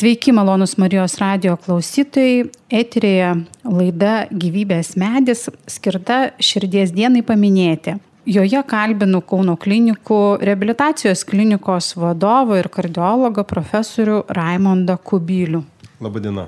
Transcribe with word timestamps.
Sveiki, 0.00 0.32
malonus 0.32 0.78
Marijos 0.80 1.18
radio 1.20 1.58
klausytojai. 1.60 2.46
Eterėje 2.72 3.34
laida 3.68 4.12
Gyvybės 4.32 4.94
medis 4.96 5.42
skirta 5.68 6.30
širdies 6.40 6.94
dienai 6.96 7.20
paminėti. 7.20 7.98
Joje 8.24 8.62
kalbinu 8.70 9.20
Kauno 9.20 9.58
klinikų 9.60 10.20
reabilitacijos 10.40 11.26
klinikos 11.28 11.90
vadovą 12.00 12.62
ir 12.62 12.70
kardiologą 12.72 13.44
profesorių 13.50 14.22
Raimondą 14.40 14.96
Kubilių. 15.04 15.60
Labadiena 16.00 16.46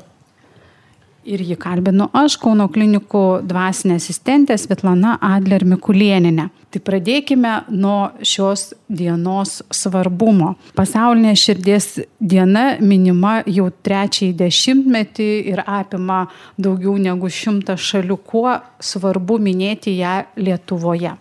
ir 1.24 1.42
jį 1.44 1.56
kalbinu 1.60 2.08
aš, 2.16 2.36
Kauno 2.42 2.66
klinikų 2.72 3.42
dvasinė 3.46 3.98
asistentė 4.00 4.56
Svetlana 4.58 5.16
Adler 5.22 5.64
Mikulieninė. 5.68 6.48
Tai 6.72 6.80
pradėkime 6.80 7.52
nuo 7.68 8.12
šios 8.24 8.70
dienos 8.88 9.58
svarbumo. 9.74 10.54
Pasaulinė 10.76 11.34
širdies 11.36 11.88
diena 12.16 12.78
minima 12.80 13.42
jau 13.44 13.68
trečiąjį 13.84 14.32
dešimtmetį 14.40 15.28
ir 15.52 15.60
apima 15.66 16.24
daugiau 16.56 16.96
negu 16.96 17.28
šimtą 17.28 17.76
šalių. 17.76 18.16
Kuo 18.24 18.56
svarbu 18.80 19.36
minėti 19.42 19.98
ją 19.98 20.22
Lietuvoje? 20.40 21.12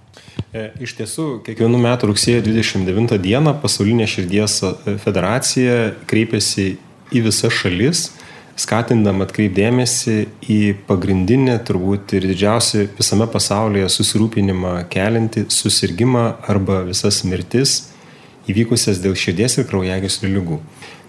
E, 0.52 0.70
iš 0.84 0.96
tiesų, 1.00 1.28
kiekvienų 1.46 1.84
metų 1.84 2.14
rugsėjo 2.14 2.46
29 2.48 3.20
dieną 3.24 3.58
pasaulinė 3.60 4.08
širdies 4.08 4.58
federacija 5.04 5.78
kreipėsi 6.08 6.74
į 7.12 7.28
visas 7.28 7.56
šalis 7.60 8.08
skatindama 8.60 9.26
atkreipdėmėsi 9.28 10.18
į 10.52 10.60
pagrindinį, 10.88 11.60
turbūt 11.68 12.16
ir 12.18 12.28
didžiausią 12.32 12.88
visame 12.98 13.28
pasaulyje 13.32 13.88
susirūpinimą 13.92 14.76
kelinti 14.92 15.46
susirgymą 15.52 16.26
arba 16.52 16.82
visas 16.88 17.24
mirtis 17.28 17.91
įvykusias 18.52 19.02
dėl 19.04 19.18
širdies 19.18 19.58
ir 19.58 19.70
kraujagyslių 19.72 20.34
lygų. 20.38 20.62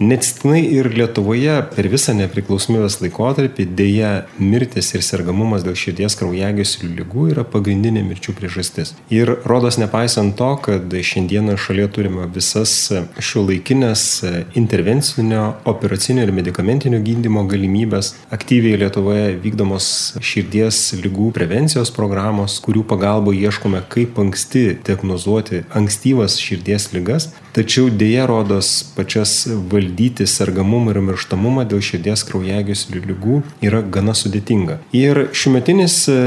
Neatsitiktinai 0.02 0.62
ir 0.72 0.88
Lietuvoje 0.90 1.52
per 1.76 1.86
visą 1.92 2.14
nepriklausomybės 2.16 2.96
laikotarpį 3.04 3.66
dėja 3.78 4.10
mirtis 4.40 4.88
ir 4.96 5.04
sergamumas 5.06 5.62
dėl 5.62 5.76
širdies 5.78 6.16
kraujagyslių 6.18 6.88
lygų 6.96 7.26
yra 7.34 7.44
pagrindinė 7.46 8.02
mirčių 8.08 8.34
priežastis. 8.34 8.94
Ir 9.14 9.30
rodos 9.46 9.78
nepaisant 9.78 10.34
to, 10.38 10.48
kad 10.64 10.96
šiandieną 11.10 11.54
šalyje 11.60 11.90
turime 11.94 12.26
visas 12.34 12.72
šio 13.22 13.44
laikinės 13.46 14.06
intervencinio, 14.58 15.44
operacinio 15.70 16.24
ir 16.26 16.34
medicamentinio 16.34 16.98
gydimo 17.04 17.44
galimybės, 17.50 18.14
aktyviai 18.34 18.80
Lietuvoje 18.82 19.36
vykdomos 19.44 19.86
širdies 20.24 20.80
lygų 20.98 21.30
prevencijos 21.36 21.94
programos, 21.94 22.58
kurių 22.64 22.82
pagalba 22.90 23.36
ieškome, 23.36 23.84
kaip 23.92 24.18
anksti 24.18 24.64
diagnozuoti 24.82 25.62
ankstyvas 25.78 26.40
širdies 26.42 26.90
lygas, 26.96 27.30
tačiau 27.56 27.90
dėja 27.90 28.26
rodos 28.30 28.70
pačias 28.96 29.46
valdyti 29.72 30.26
sergamumą 30.28 30.94
ir 30.94 31.02
mirštamumą 31.08 31.66
dėl 31.68 31.82
širdies 31.84 32.24
kraujagyslių 32.28 33.04
lygų 33.10 33.42
yra 33.64 33.82
gana 33.82 34.14
sudėtinga. 34.16 34.80
Ir 34.96 35.26
šiumetinis 35.36 35.98
e, 36.08 36.18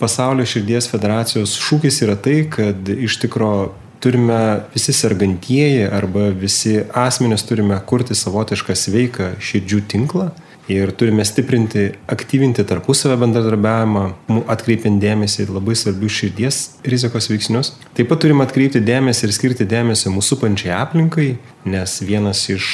pasaulio 0.00 0.46
širdies 0.48 0.90
federacijos 0.90 1.58
šūkis 1.58 2.02
yra 2.06 2.16
tai, 2.20 2.40
kad 2.50 2.88
iš 2.94 3.20
tikro 3.24 3.52
turime 4.00 4.60
visi 4.74 4.92
sergantieji 4.94 5.88
arba 5.92 6.28
visi 6.30 6.78
asmenys 6.94 7.42
turime 7.48 7.78
kurti 7.86 8.14
savotišką 8.14 8.76
sveiką 8.78 9.32
širdžių 9.42 9.80
tinklą 9.90 10.28
ir 10.68 10.90
turime 10.92 11.24
stiprinti, 11.24 11.90
aktyvinti 12.06 12.64
tarpusavę 12.68 13.16
bendradarbiavimą, 13.22 14.04
atkreipiant 14.52 15.00
dėmesį 15.02 15.46
į 15.46 15.54
labai 15.56 15.76
svarbius 15.78 16.18
širdies 16.20 16.58
rizikos 16.84 17.30
veiksnius. 17.32 17.72
Taip 17.96 18.10
pat 18.10 18.20
turime 18.22 18.44
atkreipti 18.44 18.82
dėmesį 18.84 19.26
ir 19.28 19.34
skirti 19.36 19.68
dėmesį 19.68 20.12
mūsų 20.12 20.38
pančiai 20.42 20.74
aplinkai, 20.76 21.28
nes 21.68 21.96
vienas 22.04 22.44
iš 22.52 22.68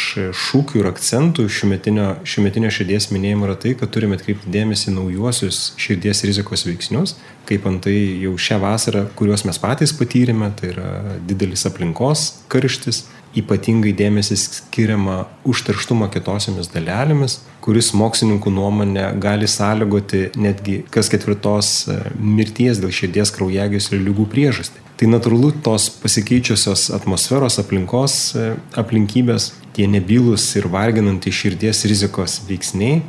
šūkių 0.45 0.83
ir 0.83 0.91
akcentų 0.91 1.47
šiumetinio, 1.51 2.09
šiumetinio 2.27 2.71
širdies 2.75 3.11
minėjimo 3.15 3.49
yra 3.49 3.57
tai, 3.63 3.77
kad 3.79 3.95
turime 3.95 4.19
atkreipti 4.19 4.53
dėmesį 4.55 4.95
naujuosius 4.99 5.63
širdies 5.81 6.25
rizikos 6.27 6.67
veiksnius, 6.67 7.17
kaip 7.49 7.67
antai 7.69 7.97
jau 8.25 8.35
šią 8.41 8.59
vasarą, 8.63 9.07
kuriuos 9.19 9.47
mes 9.47 9.61
patys 9.63 9.95
patyrėme, 9.97 10.51
tai 10.59 10.73
yra 10.75 10.91
didelis 11.29 11.67
aplinkos 11.69 12.31
karštis, 12.53 13.05
ypatingai 13.39 13.93
dėmesį 13.97 14.37
skiriama 14.39 15.25
užterštumo 15.49 16.09
kietosiomis 16.13 16.71
dalelėmis, 16.73 17.41
kuris 17.65 17.93
mokslininkų 17.97 18.53
nuomonė 18.55 19.09
gali 19.23 19.49
sąlygoti 19.51 20.29
netgi 20.39 20.83
kas 20.95 21.11
ketvirtos 21.13 21.73
e, 21.89 21.99
mirties 22.19 22.81
dėl 22.83 22.95
širdies 22.95 23.33
kraujagyslių 23.35 24.01
lygų 24.09 24.29
priežastį. 24.35 24.85
Tai 25.01 25.11
natūralu 25.11 25.51
tos 25.67 25.89
pasikeičiusios 26.03 26.87
atmosferos 26.95 27.59
aplinkos 27.63 28.17
e, 28.39 28.47
aplinkybės, 28.79 29.51
tie 29.75 29.89
nebylus 29.91 30.47
ir 30.59 30.71
varginantys 30.71 31.41
širdies 31.43 31.85
rizikos 31.91 32.41
veiksniai 32.49 33.03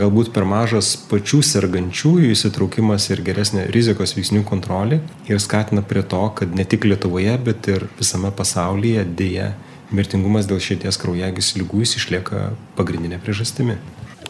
galbūt 0.00 0.32
per 0.34 0.46
mažas 0.48 0.94
pačių 1.10 1.42
sergančiųjų 1.46 2.32
įsitraukimas 2.34 3.08
ir 3.10 3.22
geresnė 3.26 3.66
rizikos 3.74 4.16
veiksnių 4.16 4.44
kontrolė 4.48 5.00
ir 5.30 5.42
skatina 5.42 5.82
prie 5.82 6.04
to, 6.06 6.22
kad 6.38 6.54
ne 6.56 6.64
tik 6.64 6.86
Lietuvoje, 6.88 7.36
bet 7.42 7.68
ir 7.72 7.88
visame 7.98 8.32
pasaulyje 8.34 9.04
dėja 9.18 9.52
mirtingumas 9.94 10.48
dėl 10.50 10.60
širdies 10.62 10.98
kraujagyslių 11.02 11.62
lygų 11.62 11.84
jis 11.84 11.96
išlieka 12.00 12.42
pagrindinė 12.78 13.20
priežastimi. 13.22 13.78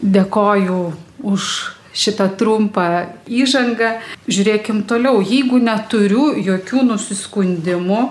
Dėkoju 0.01 0.81
už 1.25 1.49
šitą 1.97 2.29
trumpą 2.37 2.87
įžangą. 3.25 3.97
Žiūrėkim 4.29 4.83
toliau. 4.89 5.21
Jeigu 5.25 5.59
neturiu 5.63 6.29
jokių 6.37 6.85
nusiskundimų, 6.91 8.01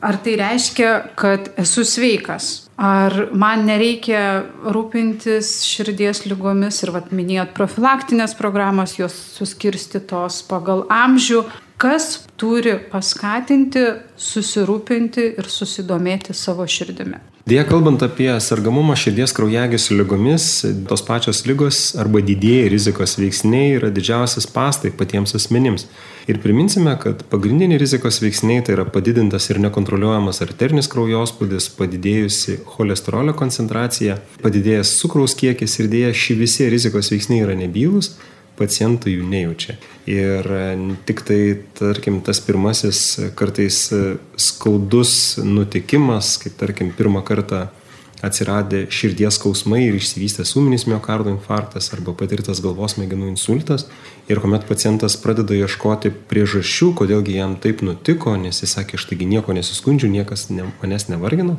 ar 0.00 0.20
tai 0.24 0.38
reiškia, 0.40 0.92
kad 1.18 1.52
esu 1.60 1.84
sveikas? 1.84 2.63
Ar 2.74 3.14
man 3.30 3.66
nereikia 3.68 4.22
rūpintis 4.74 5.60
širdies 5.62 6.24
lygomis 6.26 6.80
ir, 6.82 6.90
vad 6.94 7.12
minėjot, 7.14 7.52
profilaktinės 7.54 8.34
programos, 8.34 8.96
jos 8.98 9.14
suskirstytos 9.36 10.40
pagal 10.48 10.82
amžių, 10.90 11.44
kas 11.78 12.24
turi 12.40 12.74
paskatinti, 12.90 13.84
susirūpinti 14.18 15.28
ir 15.38 15.50
susidomėti 15.50 16.34
savo 16.34 16.66
širdimi? 16.66 17.22
Dėja, 17.44 17.66
kalbant 17.68 18.00
apie 18.00 18.30
sargamumą 18.40 18.94
širdies 18.96 19.34
kraujagyslių 19.36 19.98
lygomis, 19.98 20.44
tos 20.88 21.02
pačios 21.04 21.42
lygos 21.44 21.80
arba 22.00 22.22
didėjai 22.24 22.70
rizikos 22.72 23.18
veiksniai 23.20 23.74
yra 23.74 23.90
didžiausias 23.92 24.46
pastai 24.48 24.88
patiems 24.96 25.36
asmenims. 25.36 25.84
Ir 26.24 26.38
priminsime, 26.40 26.94
kad 27.02 27.20
pagrindiniai 27.28 27.76
rizikos 27.82 28.22
veiksniai 28.24 28.62
tai 28.64 28.78
yra 28.78 28.86
padidintas 28.88 29.50
ir 29.52 29.60
nekontroliuojamas 29.60 30.40
arterinis 30.46 30.88
kraujospūdis, 30.94 31.66
padidėjusi 31.76 32.62
cholesterolio 32.78 33.36
koncentracija, 33.36 34.22
padidėjęs 34.40 34.94
cukraus 35.02 35.36
kiekis 35.36 35.76
ir 35.82 35.92
dėja 35.92 36.14
šie 36.16 36.38
visi 36.40 36.70
rizikos 36.72 37.12
veiksniai 37.12 37.44
yra 37.44 37.58
nebylus, 37.60 38.14
pacientai 38.56 39.18
jų 39.18 39.28
nejaučia. 39.28 39.76
Ir 40.10 40.44
e, 40.52 40.64
tik 41.08 41.22
tai, 41.24 41.40
tarkim, 41.78 42.20
tas 42.24 42.40
pirmasis 42.44 42.98
kartais 43.38 43.78
e, 43.96 44.02
skaudus 44.36 45.38
nutikimas, 45.40 46.36
kaip 46.42 46.58
tarkim, 46.60 46.92
pirmą 46.92 47.24
kartą 47.24 47.68
atsiradę 48.24 48.84
širdies 48.92 49.38
skausmai 49.38 49.82
ir 49.86 49.98
išsivystęs 49.98 50.54
ūminis 50.58 50.86
miocardo 50.90 51.32
infarktas 51.32 51.90
arba 51.96 52.16
patirtas 52.18 52.62
galvos 52.64 52.96
smegenų 52.96 53.30
insultas. 53.32 53.86
Ir 54.30 54.40
kuomet 54.40 54.64
pacientas 54.68 55.18
pradeda 55.20 55.56
ieškoti 55.58 56.12
priežasčių, 56.30 56.94
kodėlgi 57.00 57.36
jam 57.38 57.58
taip 57.60 57.84
nutiko, 57.84 58.36
nes 58.40 58.62
jis 58.64 58.78
sakė, 58.78 58.96
aš 58.98 59.10
taigi 59.10 59.28
nieko 59.28 59.56
nesiskundžiu, 59.56 60.08
niekas 60.12 60.48
ne, 60.54 60.70
manęs 60.80 61.10
nevargino, 61.12 61.58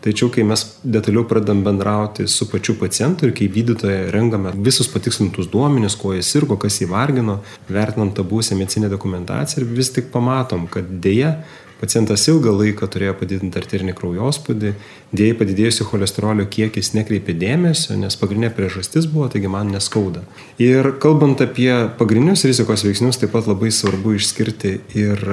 Tačiau, 0.00 0.30
kai 0.32 0.46
mes 0.48 0.62
detaliau 0.80 1.26
pradedam 1.28 1.60
bendrauti 1.60 2.24
su 2.28 2.46
pačiu 2.48 2.72
pacientu 2.80 3.26
ir 3.28 3.34
kai 3.36 3.50
gydytoje 3.52 4.06
rengame 4.14 4.54
visus 4.64 4.88
patikslintus 4.88 5.50
duomenis, 5.52 5.96
kuo 6.00 6.14
jis 6.16 6.30
sirgo, 6.32 6.56
kas 6.56 6.78
jį 6.80 6.88
vargino, 6.88 7.34
vertinam 7.68 8.14
tą 8.16 8.24
būsę 8.24 8.56
medicinę 8.56 8.88
dokumentaciją 8.88 9.60
ir 9.60 9.74
vis 9.76 9.92
tik 9.92 10.08
pamatom, 10.14 10.64
kad 10.72 10.88
dėja 11.04 11.34
pacientas 11.80 12.26
ilgą 12.28 12.52
laiką 12.58 12.88
turėjo 12.92 13.14
padidinti 13.20 13.58
arterinį 13.60 13.94
kraujospūdį, 13.98 14.72
dėja 15.16 15.38
padidėjusi 15.40 15.86
cholesterolio 15.88 16.46
kiekis 16.52 16.92
nekreipė 16.96 17.34
dėmesio, 17.40 17.96
nes 18.00 18.18
pagrindinė 18.20 18.52
priežastis 18.56 19.08
buvo, 19.10 19.30
taigi 19.32 19.50
man 19.52 19.72
neskauda. 19.74 20.22
Ir 20.60 20.92
kalbant 21.02 21.40
apie 21.44 21.72
pagrindinius 21.98 22.44
rizikos 22.48 22.84
veiksnius, 22.86 23.20
taip 23.20 23.32
pat 23.34 23.48
labai 23.50 23.72
svarbu 23.74 24.14
išskirti 24.18 24.76
ir 25.00 25.24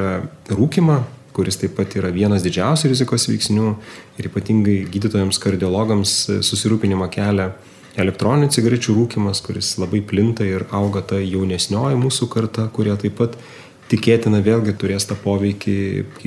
rūkimą, 0.50 1.02
kuris 1.38 1.60
taip 1.62 1.76
pat 1.78 1.94
yra 2.00 2.10
vienas 2.16 2.46
didžiausių 2.46 2.94
rizikos 2.96 3.28
veiksnių 3.30 3.74
ir 4.18 4.30
ypatingai 4.32 4.80
gydytojams, 4.90 5.38
kardiologams 5.44 6.20
susirūpinimą 6.48 7.12
kelia 7.14 7.52
elektroninių 7.98 8.50
cigarečių 8.54 8.96
rūkimas, 8.98 9.42
kuris 9.46 9.76
labai 9.82 10.04
plinta 10.06 10.46
ir 10.46 10.68
auga 10.76 11.04
ta 11.06 11.20
jaunesnioji 11.22 11.98
mūsų 12.02 12.30
karta, 12.34 12.68
kurie 12.74 12.94
taip 13.02 13.18
pat 13.20 13.38
tikėtina 13.92 14.42
vėlgi 14.45 14.75
turės 14.80 15.07
tą 15.10 15.18
poveikį 15.22 15.78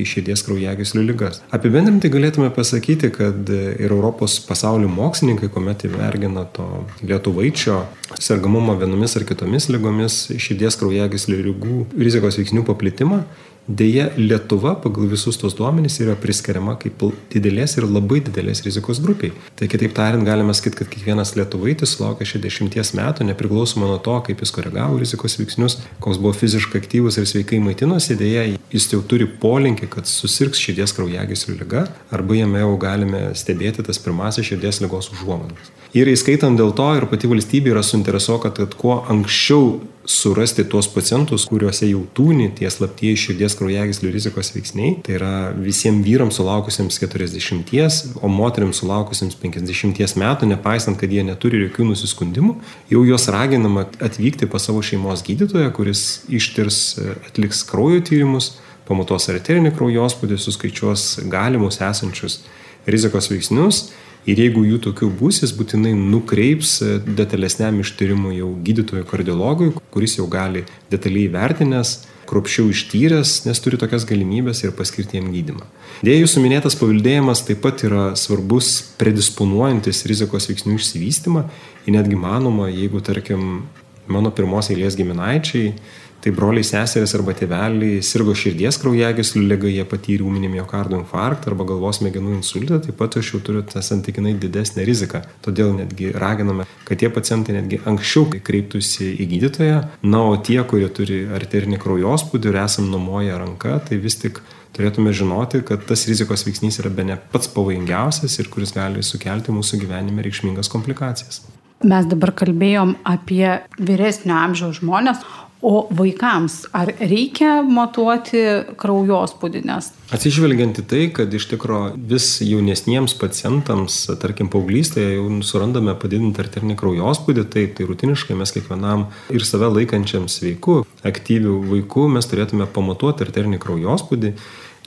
į 0.01 0.05
širdies 0.07 0.43
kraujagyslių 0.47 1.03
lygas. 1.09 1.41
Apibendrinti 1.53 2.11
galėtume 2.13 2.49
pasakyti, 2.55 3.11
kad 3.13 3.49
ir 3.51 3.91
Europos 3.91 4.39
pasaulio 4.47 4.89
mokslininkai, 4.91 5.51
kuomet 5.53 5.85
įvergina 5.89 6.47
to 6.55 6.67
lietuvaičio 7.05 7.83
sergamumo 8.21 8.75
vienomis 8.79 9.15
ar 9.17 9.27
kitomis 9.29 9.69
lygomis, 9.71 10.23
širdies 10.41 10.77
kraujagyslių 10.81 11.39
lygų 11.47 11.77
rizikos 12.01 12.39
veiksnių 12.41 12.65
paplitimą, 12.67 13.23
Deja, 13.67 14.09
Lietuva 14.17 14.73
pagal 14.81 15.05
visus 15.05 15.37
tos 15.37 15.53
duomenys 15.53 15.99
yra 16.01 16.15
priskiriama 16.17 16.73
kaip 16.81 17.03
didelės 17.29 17.75
ir 17.77 17.85
labai 17.85 18.17
didelės 18.25 18.63
rizikos 18.65 18.97
grupiai. 19.03 19.35
Tai 19.59 19.67
kitaip 19.69 19.93
tariant, 19.93 20.25
galime 20.25 20.55
sakyti, 20.57 20.79
kad 20.79 20.89
kiekvienas 20.89 21.35
lietuvaitis 21.37 21.93
sulaukia 21.93 22.25
60 22.25 22.97
metų, 22.97 23.27
nepriklausomai 23.29 23.91
nuo 23.91 23.99
to, 24.01 24.15
kaip 24.25 24.41
jis 24.41 24.53
koregavo 24.55 24.97
rizikos 24.97 25.37
veiksnius, 25.37 25.77
koks 26.01 26.17
buvo 26.17 26.33
fiziškai 26.39 26.81
aktyvus 26.81 27.19
ir 27.21 27.29
sveikai 27.29 27.61
maitinosi, 27.61 28.17
dėja, 28.17 28.47
jis 28.73 28.89
jau 28.95 29.03
turi 29.05 29.29
polinkį, 29.29 29.91
kad 29.93 30.09
susirgs 30.09 30.59
širdies 30.59 30.97
kraujagyslių 30.97 31.59
lyga, 31.61 31.85
arba 32.09 32.41
jame 32.41 32.65
jau 32.65 32.73
galime 32.81 33.27
stebėti 33.37 33.85
tas 33.85 34.01
pirmasis 34.01 34.49
širdies 34.49 34.81
lygos 34.81 35.13
užuomanas. 35.13 35.69
Ir 35.93 36.07
įskaitant 36.07 36.57
dėl 36.57 36.73
to 36.73 36.87
ir 36.97 37.05
pati 37.11 37.27
valstybė 37.29 37.75
yra 37.75 37.85
suinteresuota, 37.85 38.49
kad 38.55 38.73
kuo 38.79 39.01
anksčiau 39.11 39.81
surasti 40.11 40.65
tuos 40.67 40.87
pacientus, 40.91 41.45
kuriuose 41.49 41.87
jau 41.89 42.01
tūni 42.17 42.49
tie 42.57 42.69
slaptieji 42.71 43.19
širdies 43.25 43.55
kraujagyslių 43.59 44.11
rizikos 44.13 44.51
veiksniai. 44.55 44.97
Tai 45.05 45.15
yra 45.17 45.31
visiems 45.55 46.03
vyrams 46.05 46.39
sulaukusiems 46.39 46.99
40, 47.01 48.17
o 48.21 48.31
moteriams 48.31 48.81
sulaukusiems 48.83 49.37
50 49.41 50.19
metų, 50.21 50.49
nepaisant, 50.51 50.99
kad 50.99 51.11
jie 51.11 51.23
neturi 51.27 51.63
jokių 51.65 51.91
nusiskundimų, 51.91 52.57
jau 52.91 53.05
juos 53.07 53.29
raginama 53.31 53.87
atvykti 54.03 54.49
pas 54.51 54.67
savo 54.67 54.83
šeimos 54.85 55.23
gydytoją, 55.27 55.71
kuris 55.75 56.05
ištirs, 56.31 56.81
atliks 57.29 57.63
kraujo 57.69 58.03
tyrimus, 58.11 58.55
pamatos 58.89 59.29
arterinį 59.31 59.73
kraujospūdį, 59.77 60.39
suskaičiuos 60.41 61.07
galimus 61.31 61.79
esančius 61.85 62.41
rizikos 62.89 63.29
veiksnius 63.31 63.85
Ir 64.29 64.37
jeigu 64.37 64.61
jų 64.67 64.77
tokių 64.85 65.09
bus, 65.17 65.39
jis 65.41 65.53
būtinai 65.57 65.95
nukreips 65.97 66.75
e, 66.85 66.97
detalesniam 67.17 67.79
ištyrimui 67.81 68.35
jau 68.37 68.51
gydytojui 68.67 69.05
kardiologui, 69.09 69.71
kuris 69.93 70.19
jau 70.19 70.27
gali 70.29 70.61
detaliai 70.91 71.31
vertinęs, 71.33 71.95
kruopščiau 72.29 72.69
ištyręs, 72.71 73.33
nes 73.47 73.59
turi 73.63 73.79
tokias 73.81 74.05
galimybės 74.07 74.61
ir 74.61 74.75
paskirti 74.77 75.17
jam 75.17 75.31
gydimą. 75.33 75.65
Dėja, 76.05 76.21
jūsų 76.21 76.43
minėtas 76.45 76.77
paveldėjimas 76.79 77.41
taip 77.47 77.63
pat 77.65 77.81
yra 77.87 78.11
svarbus 78.19 78.69
predisponuojantis 79.01 80.05
rizikos 80.09 80.47
veiksnių 80.51 80.77
išsivystymą. 80.77 81.47
Ir 81.89 81.97
netgi 81.97 82.19
manoma, 82.19 82.69
jeigu, 82.69 83.01
tarkim, 83.03 83.65
mano 84.11 84.31
pirmos 84.37 84.69
eilės 84.71 84.95
giminaičiai 84.99 85.73
tai 86.21 86.31
broliai 86.35 86.65
seserys 86.65 87.15
arba 87.17 87.33
tėveliai 87.37 88.01
sirgo 88.05 88.35
širdies 88.37 88.77
kraujagyslių 88.81 89.41
lyga, 89.49 89.69
jie 89.71 89.85
patyrė 89.89 90.25
ūminį 90.27 90.51
miocardo 90.53 90.99
infarktą 90.99 91.51
arba 91.51 91.65
galvos 91.71 91.97
smegenų 92.01 92.35
insultą, 92.37 92.77
taip 92.83 92.99
pat 92.99 93.17
aš 93.17 93.33
jau 93.33 93.41
turiu 93.47 93.63
tą 93.65 93.81
santykinai 93.85 94.35
didesnę 94.41 94.85
riziką. 94.87 95.23
Todėl 95.45 95.73
netgi 95.79 96.11
raginame, 96.13 96.67
kad 96.85 97.01
tie 97.01 97.09
pacientai 97.13 97.57
netgi 97.57 97.81
anksčiau 97.89 98.27
kreiptųsi 98.37 99.15
į 99.17 99.29
gydytoją, 99.33 99.79
na, 100.05 100.23
o 100.29 100.37
tie, 100.37 100.59
kurie 100.67 100.89
turi 100.93 101.23
arterinį 101.33 101.81
kraujospūdį 101.81 102.51
ir 102.51 102.59
esam 102.65 102.91
numoję 102.93 103.39
ranką, 103.41 103.79
tai 103.89 103.97
vis 104.03 104.19
tik 104.21 104.43
turėtume 104.75 105.13
žinoti, 105.15 105.63
kad 105.67 105.87
tas 105.89 106.05
rizikos 106.09 106.45
veiksnys 106.47 106.79
yra 106.83 106.91
be 106.93 107.07
ne 107.07 107.17
pats 107.33 107.49
pavojingiausias 107.55 108.37
ir 108.39 108.51
kuris 108.53 108.75
gali 108.77 109.03
sukelti 109.05 109.55
mūsų 109.55 109.81
gyvenime 109.83 110.23
reikšmingas 110.27 110.71
komplikacijas. 110.71 111.41
Mes 111.81 112.05
dabar 112.05 112.29
kalbėjom 112.37 112.93
apie 113.09 113.45
vyresnio 113.81 114.35
amžiaus 114.37 114.77
žmonės, 114.77 115.23
O 115.61 115.85
vaikams 115.93 116.63
ar 116.73 116.89
reikia 116.97 117.59
matuoti 117.61 118.39
kraujospūdį? 118.81 119.59
Nes... 119.69 119.91
Atsižvelgiant 120.09 120.79
į 120.81 120.85
tai, 120.89 121.01
kad 121.13 121.29
iš 121.37 121.45
tikrųjų 121.51 121.99
vis 122.09 122.29
jaunesniems 122.41 123.13
pacientams, 123.21 123.99
tarkim, 124.23 124.49
paauglystėje 124.49 125.19
jau 125.19 125.27
surandame 125.45 125.93
padidintą 126.01 126.41
arterinį 126.47 126.79
kraujospūdį, 126.81 127.45
tai, 127.53 127.67
tai 127.77 127.85
rutiniškai 127.91 128.39
mes 128.39 128.55
kiekvienam 128.55 129.05
ir 129.29 129.45
save 129.45 129.69
laikančiam 129.75 130.25
sveiku, 130.33 130.81
aktyviu 131.05 131.59
vaiku 131.69 132.07
mes 132.09 132.25
turėtume 132.31 132.65
pamatuoti 132.65 133.29
arterinį 133.29 133.61
kraujospūdį. 133.61 134.33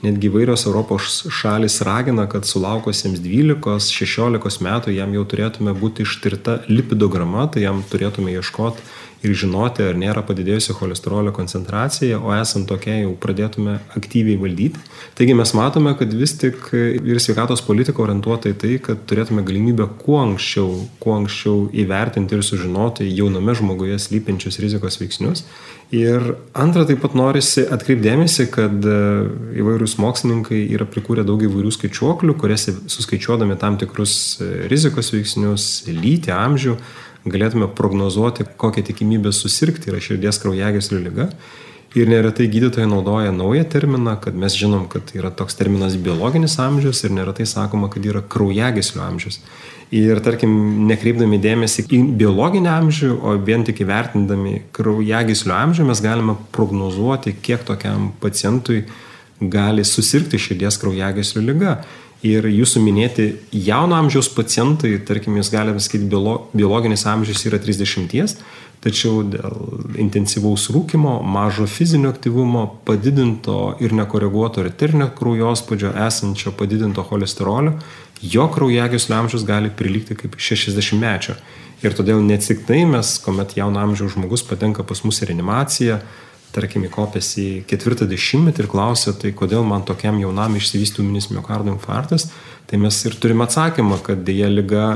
Netgi 0.05 0.29
vairios 0.29 0.67
Europos 0.67 1.23
šalis 1.33 1.79
ragina, 1.87 2.27
kad 2.29 2.45
sulaukusiems 2.45 3.23
12-16 3.25 4.59
metų 4.67 4.93
jam 4.93 5.15
jau 5.17 5.23
turėtume 5.31 5.73
būti 5.79 6.05
ištirta 6.05 6.59
lipidograma, 6.67 7.47
tai 7.47 7.63
jam 7.63 7.79
turėtume 7.89 8.35
ieškoti 8.35 8.83
ir 9.25 9.35
žinoti, 9.45 9.85
ar 9.91 9.99
nėra 9.99 10.23
padidėjusi 10.27 10.77
cholesterolio 10.79 11.33
koncentracija, 11.37 12.21
o 12.21 12.33
esant 12.37 12.69
tokia 12.71 13.01
jau 13.01 13.15
pradėtume 13.21 13.79
aktyviai 13.99 14.39
valdyti. 14.41 14.83
Taigi 15.19 15.37
mes 15.39 15.55
matome, 15.57 15.95
kad 15.99 16.13
vis 16.15 16.37
tik 16.41 16.71
ir 16.75 17.21
sveikatos 17.23 17.65
politika 17.67 18.05
orientuota 18.05 18.53
į 18.53 18.59
tai, 18.61 18.75
kad 18.85 19.05
turėtume 19.11 19.45
galimybę 19.47 19.89
kuo 20.01 20.21
anksčiau, 20.25 20.71
kuo 21.03 21.19
anksčiau 21.19 21.69
įvertinti 21.85 22.37
ir 22.37 22.45
sužinoti 22.47 23.09
jauname 23.11 23.55
žmoguje 23.59 23.99
slypinčius 24.03 24.61
rizikos 24.63 25.01
veiksnius. 25.03 25.45
Ir 25.95 26.35
antra, 26.57 26.83
taip 26.89 27.03
pat 27.05 27.13
norisi 27.15 27.63
atkreipdėmėsi, 27.71 28.49
kad 28.53 28.87
e, 28.89 28.95
įvairūs 29.61 29.99
mokslininkai 30.01 30.65
yra 30.75 30.87
prikūrę 30.91 31.23
daug 31.29 31.43
įvairių 31.45 31.71
skaičiuoklių, 31.77 32.35
kuriuose 32.41 32.75
suskaičiuodami 32.91 33.59
tam 33.61 33.77
tikrus 33.79 34.15
e, 34.41 34.49
rizikos 34.73 35.13
veiksnius, 35.15 35.69
lytį, 35.91 36.33
amžių, 36.35 36.77
galėtume 37.25 37.69
prognozuoti, 37.77 38.47
kokia 38.61 38.85
tikimybė 38.91 39.33
susirgti 39.33 39.93
yra 39.93 40.01
širdies 40.03 40.41
kraujagyslių 40.43 41.05
lyga. 41.07 41.29
Ir 41.95 42.09
neretai 42.11 42.49
gydytojai 42.51 42.89
naudoja 42.91 43.31
naują 43.31 43.63
terminą, 43.71 44.17
kad 44.21 44.35
mes 44.35 44.57
žinom, 44.59 44.89
kad 44.91 45.13
yra 45.15 45.31
toks 45.31 45.55
terminas 45.55 45.95
biologinis 45.95 46.57
amžius 46.59 47.05
ir 47.07 47.15
neretai 47.15 47.47
sakoma, 47.47 47.87
kad 47.93 48.03
yra 48.03 48.19
kraujagyslių 48.35 49.03
amžius. 49.05 49.39
Ir 49.95 50.19
tarkim, 50.25 50.51
nekreipdami 50.89 51.39
dėmesį 51.39 51.85
į 51.87 52.01
biologinį 52.19 52.71
amžių, 52.73 53.13
o 53.15 53.37
vien 53.47 53.63
tik 53.63 53.85
įvertindami 53.85 54.65
kraujagyslių 54.75 55.55
amžių, 55.55 55.87
mes 55.87 56.03
galime 56.03 56.35
prognozuoti, 56.57 57.37
kiek 57.45 57.63
tokiam 57.69 58.11
pacientui 58.19 58.83
gali 59.39 59.85
susirgti 59.87 60.41
širdies 60.41 60.81
kraujagyslių 60.83 61.45
lyga. 61.47 61.77
Ir 62.25 62.47
jūsų 62.49 62.81
minėti 62.81 63.27
jauno 63.53 63.99
amžiaus 64.01 64.31
pacientai, 64.33 64.95
tarkim, 65.05 65.37
jūs 65.37 65.51
galime 65.53 65.83
sakyti, 65.83 66.07
biolo, 66.09 66.47
biologinis 66.57 67.05
amžius 67.11 67.45
yra 67.51 67.59
30, 67.61 68.39
tačiau 68.85 69.21
dėl 69.29 69.99
intensyvaus 70.01 70.71
rūkimo, 70.73 71.19
mažo 71.21 71.67
fizinio 71.69 72.15
aktyvumo, 72.15 72.65
padidinto 72.89 73.75
ir 73.85 73.93
nekoreguoto 73.97 74.65
arterinio 74.65 75.11
kraujospūdžio, 75.19 75.93
esančio 76.07 76.55
padidinto 76.57 77.05
cholesterolio, 77.05 77.77
jo 78.25 78.49
kraujagyslių 78.53 79.19
amžius 79.19 79.45
gali 79.49 79.73
prilygti 79.73 80.17
kaip 80.17 80.41
60 80.41 81.01
mečio. 81.01 81.37
Ir 81.85 81.93
todėl 81.93 82.25
neatsiktai 82.25 82.87
mes, 82.89 83.19
kuomet 83.21 83.57
jauno 83.59 83.83
amžiaus 83.85 84.15
žmogus 84.17 84.45
patenka 84.49 84.85
pas 84.87 85.05
mus 85.05 85.21
į 85.21 85.29
reanimaciją, 85.29 86.01
tarkim, 86.55 86.85
įkopęs 86.89 87.31
į 87.43 87.49
ketvirtą 87.71 88.07
dešimtmetį 88.11 88.65
ir 88.65 88.71
klausia, 88.71 89.15
tai 89.19 89.33
kodėl 89.37 89.67
man 89.67 89.85
tokiam 89.87 90.21
jaunam 90.23 90.57
išsivystė 90.59 91.03
ūminis 91.03 91.31
miocardo 91.33 91.73
infarktas, 91.73 92.29
tai 92.71 92.81
mes 92.83 93.01
ir 93.05 93.17
turime 93.21 93.47
atsakymą, 93.49 93.99
kad 94.07 94.23
dėja 94.27 94.51
lyga, 94.53 94.87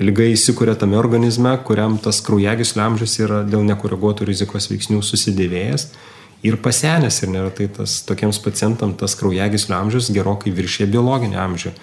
lyga 0.00 0.30
įsikūrė 0.32 0.76
tame 0.80 0.96
organizme, 1.00 1.52
kuriam 1.68 1.98
tas 2.02 2.22
kraujagyslių 2.24 2.86
amžius 2.86 3.18
yra 3.20 3.42
dėl 3.44 3.66
nekoreguotų 3.68 4.30
rizikos 4.32 4.70
veiksnių 4.72 5.02
susidėvėjęs 5.06 5.90
ir 6.42 6.58
pasenęs 6.62 7.22
ir 7.22 7.30
neretai 7.30 7.68
tas 7.76 8.00
tokiems 8.06 8.40
pacientams 8.42 8.98
tas 9.00 9.14
kraujagyslių 9.20 9.76
amžius 9.78 10.10
gerokai 10.14 10.54
viršė 10.54 10.88
biologinį 10.90 11.38
amžių. 11.38 11.74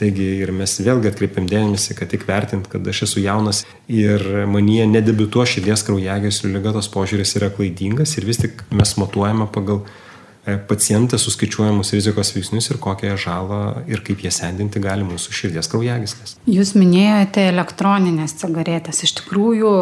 Taigi 0.00 0.26
ir 0.40 0.52
mes 0.56 0.72
vėlgi 0.80 1.10
atkreipiam 1.10 1.48
dėmesį, 1.50 1.94
kad 1.98 2.08
tik 2.08 2.22
vertint, 2.28 2.68
kad 2.72 2.86
aš 2.88 3.02
esu 3.04 3.20
jaunas 3.20 3.64
ir 3.92 4.22
manyje 4.48 4.86
nedebituo 4.88 5.44
širdies 5.44 5.84
kraujagyslių 5.84 6.54
lyga, 6.54 6.72
tas 6.78 6.88
požiūris 6.92 7.36
yra 7.36 7.50
klaidingas 7.52 8.16
ir 8.16 8.28
vis 8.28 8.40
tik 8.40 8.62
mes 8.72 8.94
matuojame 8.96 9.44
pagal 9.52 9.82
e, 9.84 10.56
pacientą 10.70 11.20
suskaičiuojamus 11.20 11.92
rizikos 11.92 12.32
veiksnius 12.32 12.70
ir 12.72 12.80
kokią 12.80 13.18
žalą 13.20 13.60
ir 13.92 14.00
kaip 14.06 14.24
jie 14.24 14.32
sendinti 14.32 14.80
gali 14.80 15.04
mūsų 15.04 15.36
širdies 15.36 15.68
kraujagyslės. 15.68 16.38
Jūs 16.48 16.72
minėjote 16.80 17.44
elektroninės 17.50 18.38
cigaretės. 18.40 19.02
Iš 19.04 19.18
tikrųjų, 19.20 19.74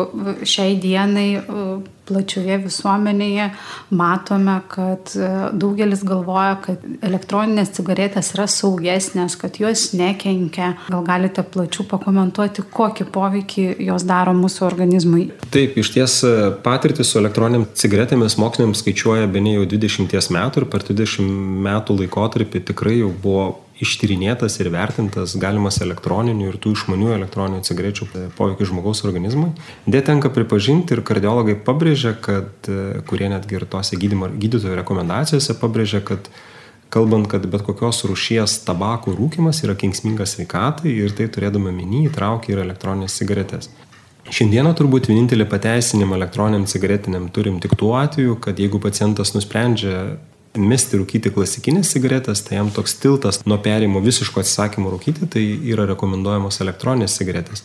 šiai 0.43 0.75
dienai 0.83 1.29
plačioje 2.09 2.59
visuomenėje 2.65 3.50
matome, 3.95 4.59
kad 4.73 5.12
e, 5.17 5.29
daugelis 5.53 6.03
galvoja, 6.07 6.57
kad 6.65 6.83
elektroninės 7.05 7.73
cigaretės 7.77 8.33
yra 8.37 8.49
saugesnės, 8.50 9.37
kad 9.41 9.61
jos 9.61 9.91
nekenkia. 9.99 10.73
Gal 10.88 11.05
galite 11.07 11.45
plačiau 11.45 11.87
pakomentuoti, 11.88 12.65
kokį 12.75 13.09
poveikį 13.15 13.69
jos 13.88 14.07
daro 14.09 14.35
mūsų 14.37 14.67
organizmui? 14.69 15.29
Taip, 15.55 15.79
iš 15.81 15.93
ties 15.95 16.19
e, 16.27 16.35
patirtis 16.65 17.12
su 17.12 17.21
elektroniniam 17.23 17.69
cigaretėmis 17.79 18.38
moksliniams 18.41 18.83
skaičiuoja 18.83 19.29
be 19.31 19.45
ne 19.45 19.59
jau 19.59 19.69
20 19.69 20.35
metų 20.38 20.65
ir 20.65 20.69
per 20.73 20.85
20 20.88 21.65
metų 21.69 22.03
laikotarpį 22.03 22.65
tikrai 22.73 23.00
jau 23.03 23.12
buvo 23.23 23.49
ištyrinėtas 23.82 24.58
ir 24.61 24.70
vertintas 24.75 25.37
galimas 25.38 25.78
elektroninių 25.85 26.50
ir 26.50 26.58
tų 26.62 26.75
išmanių 26.76 27.12
elektroninių 27.14 27.64
cigarečių 27.68 28.08
poveikis 28.38 28.70
žmogaus 28.73 29.04
organizmui. 29.06 29.52
Dė 29.87 30.02
tenka 30.06 30.32
pripažinti 30.35 30.97
ir 30.97 31.04
kardiologai 31.06 31.56
pabrėžia, 31.66 32.14
kad, 32.20 32.50
e, 32.66 33.00
kurie 33.08 33.30
netgi 33.30 33.61
ir 33.61 33.66
tose 33.70 33.99
gydymo, 34.00 34.30
gydytojų 34.35 34.78
rekomendacijose 34.80 35.58
pabrėžia, 35.61 36.02
kad 36.02 36.30
kalbant, 36.90 37.28
kad 37.30 37.44
bet 37.47 37.62
kokios 37.66 38.02
rūšies 38.08 38.62
tabako 38.66 39.14
rūkimas 39.14 39.62
yra 39.64 39.76
kenksmingas 39.78 40.35
sveikatai 40.37 40.94
ir 40.94 41.14
tai 41.14 41.28
turėdama 41.30 41.75
minį 41.75 42.08
įtraukia 42.08 42.54
ir 42.56 42.64
elektroninės 42.64 43.20
cigaretės. 43.20 43.70
Šiandieną 44.28 44.75
turbūt 44.76 45.06
vienintelį 45.08 45.47
pateisinimą 45.49 46.18
elektroniniam 46.18 46.66
cigaretiniam 46.68 47.30
turim 47.32 47.62
tik 47.64 47.73
tuo 47.80 47.94
atveju, 47.97 48.37
kad 48.44 48.58
jeigu 48.61 48.80
pacientas 48.82 49.32
nusprendžia 49.32 50.18
mesti 50.59 50.99
rūkyti 51.00 51.33
klasikinės 51.35 51.95
cigaretės, 51.95 52.43
tai 52.47 52.59
jam 52.59 52.73
toks 52.75 52.99
tiltas 53.03 53.41
nuo 53.47 53.61
perėjimo 53.62 54.03
visiško 54.05 54.43
atsisakymo 54.43 54.91
rūkyti, 54.95 55.31
tai 55.31 55.45
yra 55.73 55.87
rekomenduojamos 55.93 56.61
elektroninės 56.65 57.17
cigaretės. 57.21 57.65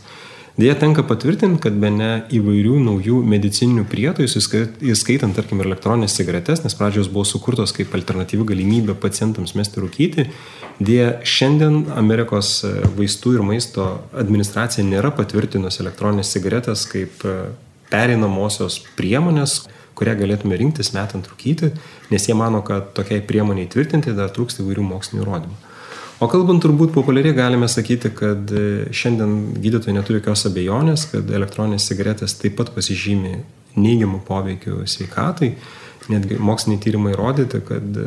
Dėja 0.53 0.75
tenka 0.77 1.01
patvirtinti, 1.09 1.57
kad 1.63 1.77
be 1.81 1.89
ne 1.89 2.09
įvairių 2.37 2.75
naujų 2.85 3.23
medicininių 3.25 3.87
prietaisų, 3.89 4.41
įskaitant, 4.85 5.33
tarkim, 5.33 5.63
ir 5.63 5.71
elektroninės 5.71 6.13
cigaretės, 6.19 6.61
nes 6.61 6.77
pradžios 6.77 7.09
buvo 7.09 7.25
sukurtos 7.25 7.73
kaip 7.73 7.95
alternatyvi 7.97 8.45
galimybė 8.51 8.93
pacientams 9.01 9.55
mesti 9.57 9.81
rūkyti, 9.81 10.27
dėja 10.77 11.15
šiandien 11.25 11.87
Amerikos 11.97 12.59
e, 12.67 12.73
vaistų 12.99 13.33
ir 13.39 13.45
maisto 13.49 13.87
administracija 14.13 14.85
nėra 14.85 15.09
patvirtinusi 15.17 15.81
elektroninės 15.81 16.35
cigaretės 16.37 16.85
kaip 16.91 17.25
e, 17.25 17.35
pereinamosios 17.89 18.83
priemonės, 18.93 19.63
kurią 19.97 20.15
galėtume 20.19 20.57
rinktis 20.59 20.93
metant 20.95 21.27
rūkyti, 21.29 21.73
nes 22.13 22.25
jie 22.29 22.35
mano, 22.37 22.63
kad 22.65 22.93
tokiai 22.97 23.23
priemoniai 23.25 23.69
tvirtinti 23.69 24.15
dar 24.17 24.33
trūksta 24.33 24.63
įvairių 24.63 24.87
mokslinių 24.89 25.23
įrodymų. 25.25 25.61
O 26.23 26.27
kalbant 26.31 26.61
turbūt 26.63 26.93
populiariai 26.95 27.35
galime 27.35 27.67
sakyti, 27.67 28.11
kad 28.15 28.51
e, 28.53 28.91
šiandien 28.95 29.55
gydytojai 29.59 29.95
neturi 29.97 30.21
jokios 30.21 30.45
abejonės, 30.47 31.07
kad 31.11 31.31
elektroninės 31.39 31.87
cigaretės 31.89 32.37
taip 32.39 32.55
pat 32.59 32.69
pasižymi 32.75 33.33
neigiamų 33.75 34.21
poveikių 34.27 34.85
sveikatai. 34.87 35.53
Netgi 36.11 36.37
moksliniai 36.39 36.81
tyrimai 36.83 37.13
rodyti, 37.17 37.59
kad 37.67 37.99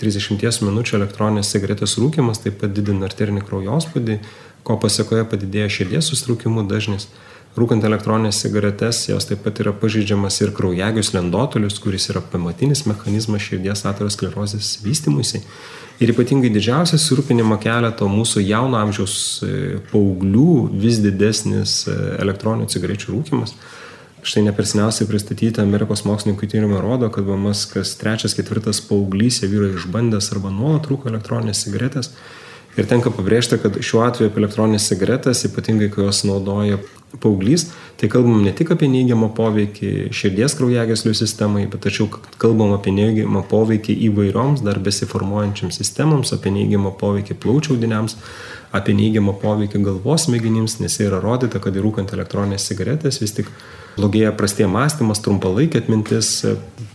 30 0.00 0.44
e, 0.44 0.52
minučių 0.68 0.98
elektroninės 1.00 1.50
cigaretės 1.54 1.96
rūkimas 2.02 2.42
taip 2.44 2.60
pat 2.62 2.74
didina 2.76 3.08
arterinį 3.08 3.42
kraujospūdį, 3.48 4.18
ko 4.66 4.78
pasiekoje 4.82 5.26
padidėja 5.32 5.72
širdies 5.78 6.12
sustraukimų 6.12 6.68
dažnis. 6.70 7.08
Rūkant 7.54 7.84
elektroninės 7.86 8.40
cigaretes, 8.42 9.04
jos 9.06 9.28
taip 9.28 9.44
pat 9.44 9.60
yra 9.62 9.70
pažeidžiamas 9.78 10.40
ir 10.42 10.50
kraujagys 10.56 11.12
lendotolius, 11.14 11.76
kuris 11.78 12.08
yra 12.10 12.18
pamatinis 12.32 12.82
mechanizmas 12.90 13.44
širdies 13.46 13.84
aterosklerozės 13.86 14.80
vystimuisi. 14.82 15.44
Ir 16.02 16.10
ypatingai 16.10 16.50
didžiausias 16.50 17.04
surūpinimo 17.06 17.54
kelia 17.62 17.92
to 17.94 18.08
mūsų 18.10 18.42
jauno 18.42 18.80
amžiaus 18.80 19.14
e, 19.46 19.78
paauglių 19.92 20.48
vis 20.82 20.98
didesnis 21.04 21.84
e, 21.86 21.94
elektroninių 22.24 22.66
cigarečių 22.74 23.14
rūkimas. 23.14 23.54
Štai 24.26 24.42
nepersiniausiai 24.48 25.06
pristatyta 25.06 25.62
Amerikos 25.62 26.02
mokslininkų 26.08 26.48
tyrimai 26.50 26.82
rodo, 26.82 27.06
kad 27.14 27.28
vamas 27.28 27.68
kas 27.70 27.94
trečias, 28.00 28.34
ketvirtas 28.34 28.82
paauglys 28.88 29.44
jau 29.44 29.52
yra 29.52 29.70
išbandęs 29.76 30.32
arba 30.34 30.50
nuolat 30.50 30.90
rūko 30.90 31.12
elektroninės 31.12 31.62
cigaretės. 31.68 32.10
Ir 32.74 32.90
tenka 32.90 33.14
pabrėžti, 33.14 33.60
kad 33.62 33.78
šiuo 33.78 34.02
atveju 34.08 34.32
apie 34.32 34.42
elektroninės 34.42 34.90
cigaretės, 34.90 35.44
ypatingai 35.46 35.92
kai 35.94 36.08
jos 36.08 36.24
naudoja 36.26 36.82
paauglys, 37.20 37.68
tai 38.00 38.08
kalbam 38.12 38.42
ne 38.44 38.52
tik 38.56 38.72
apie 38.74 38.88
neigiamą 38.90 39.30
poveikį 39.36 39.90
širdies 40.14 40.56
kraujagyslių 40.58 41.14
sistemai, 41.16 41.66
bet 41.70 41.84
tačiau 41.86 42.08
kalbam 42.42 42.74
apie 42.76 42.94
neigiamą 42.94 43.44
poveikį 43.50 43.96
įvairioms 44.08 44.64
dar 44.66 44.80
besiformuojančiams 44.84 45.80
sistemoms, 45.80 46.34
apie 46.36 46.52
neigiamą 46.54 46.94
poveikį 47.00 47.38
plaučių 47.42 47.76
audiniams, 47.76 48.18
apie 48.74 48.96
neigiamą 48.98 49.36
poveikį 49.42 49.82
galvos 49.86 50.26
smegenims, 50.28 50.80
nes 50.82 50.98
yra 51.02 51.22
rodyta, 51.22 51.62
kad 51.62 51.76
įrūkant 51.78 52.14
elektroninės 52.16 52.66
cigaretės 52.70 53.20
vis 53.22 53.36
tik 53.36 53.50
blogėja 53.94 54.34
prastė 54.34 54.66
mąstymas, 54.70 55.22
trumpalaikė 55.24 55.84
atmintis. 55.84 56.40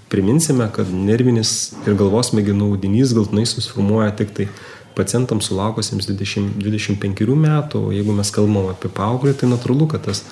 Priminsime, 0.10 0.66
kad 0.74 0.90
nervinis 0.90 1.76
ir 1.86 1.94
galvos 1.94 2.32
smegenų 2.32 2.72
audinys 2.74 3.12
galtinai 3.14 3.44
susiformuoja 3.46 4.10
tik 4.18 4.32
tai 4.34 4.48
pacientams 4.98 5.50
sulaukusiems 5.50 6.10
20-25 6.10 7.36
metų, 7.40 7.84
jeigu 7.96 8.16
mes 8.16 8.32
kalbam 8.36 8.72
apie 8.74 8.92
paauglį, 8.94 9.36
tai 9.40 9.52
natūralu, 9.52 9.90
kad 9.92 10.08
tas 10.10 10.24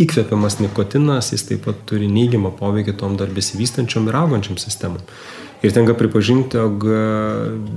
įkvepiamas 0.00 0.58
nikotinas, 0.62 1.32
jis 1.34 1.46
taip 1.48 1.64
pat 1.66 1.80
turi 1.88 2.08
neigiamą 2.10 2.52
poveikį 2.56 2.96
tom 3.00 3.16
dar 3.20 3.32
besivystančiom 3.34 4.08
ir 4.08 4.18
augančiam 4.20 4.58
sistemam. 4.60 5.02
Ir 5.60 5.74
tenka 5.76 5.92
pripažinti, 5.92 6.56
jog 6.56 6.86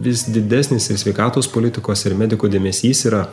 vis 0.06 0.24
didesnis 0.32 0.88
ir 0.90 1.02
sveikatos 1.02 1.50
politikos 1.52 2.06
ir 2.08 2.16
mediko 2.16 2.48
dėmesys 2.48 3.04
yra 3.10 3.25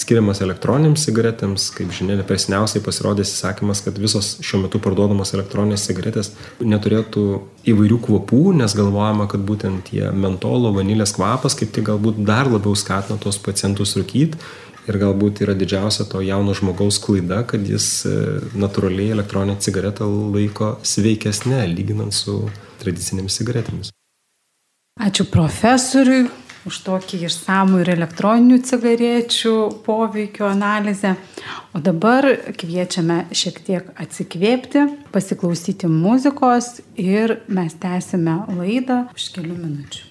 skiriamas 0.00 0.42
elektroninėms 0.44 1.06
cigaretėms. 1.08 1.70
Kaip 1.76 1.94
žinia, 1.96 2.18
per 2.26 2.40
seniausiai 2.40 2.84
pasirodęs 2.84 3.32
įsakymas, 3.34 3.82
kad 3.84 3.98
visos 4.00 4.34
šiuo 4.44 4.62
metu 4.66 4.80
parduodamos 4.82 5.32
elektroninės 5.36 5.86
cigaretės 5.88 6.32
neturėtų 6.60 7.24
įvairių 7.72 7.98
kvapų, 8.06 8.42
nes 8.60 8.76
galvojama, 8.76 9.28
kad 9.32 9.42
būtent 9.48 9.90
tie 9.90 10.10
mentolo, 10.12 10.72
vanilės 10.76 11.16
kvapas 11.16 11.58
kaip 11.58 11.72
tik 11.74 11.88
galbūt 11.90 12.22
dar 12.28 12.50
labiau 12.52 12.76
skatina 12.78 13.18
tos 13.22 13.40
pacientus 13.42 13.96
rūkyti. 13.98 14.40
Ir 14.86 15.00
galbūt 15.02 15.40
yra 15.42 15.56
didžiausia 15.58 16.04
to 16.06 16.20
jauno 16.22 16.52
žmogaus 16.54 17.00
klaida, 17.02 17.40
kad 17.50 17.64
jis 17.66 17.88
e, 18.06 18.12
natūraliai 18.54 19.16
elektroninę 19.16 19.56
cigaretę 19.58 20.06
laiko 20.06 20.76
sveikesnė, 20.86 21.64
lyginant 21.72 22.14
su 22.14 22.44
tradicinėmis 22.78 23.40
cigaretėmis. 23.40 23.90
Ačiū 25.02 25.26
profesoriui 25.26 26.28
už 26.66 26.80
tokį 26.86 27.22
išsamų 27.28 27.82
ir 27.84 27.92
elektroninių 27.96 28.58
cigarečių 28.66 29.54
poveikio 29.86 30.48
analizę. 30.50 31.14
O 31.76 31.82
dabar 31.82 32.26
kviečiame 32.58 33.22
šiek 33.30 33.62
tiek 33.66 33.94
atsikvėpti, 34.02 34.86
pasiklausyti 35.14 35.90
muzikos 35.92 36.76
ir 36.98 37.40
mes 37.46 37.78
tęsime 37.82 38.42
laidą 38.58 39.04
už 39.14 39.32
kelių 39.38 39.56
minučių. 39.62 40.05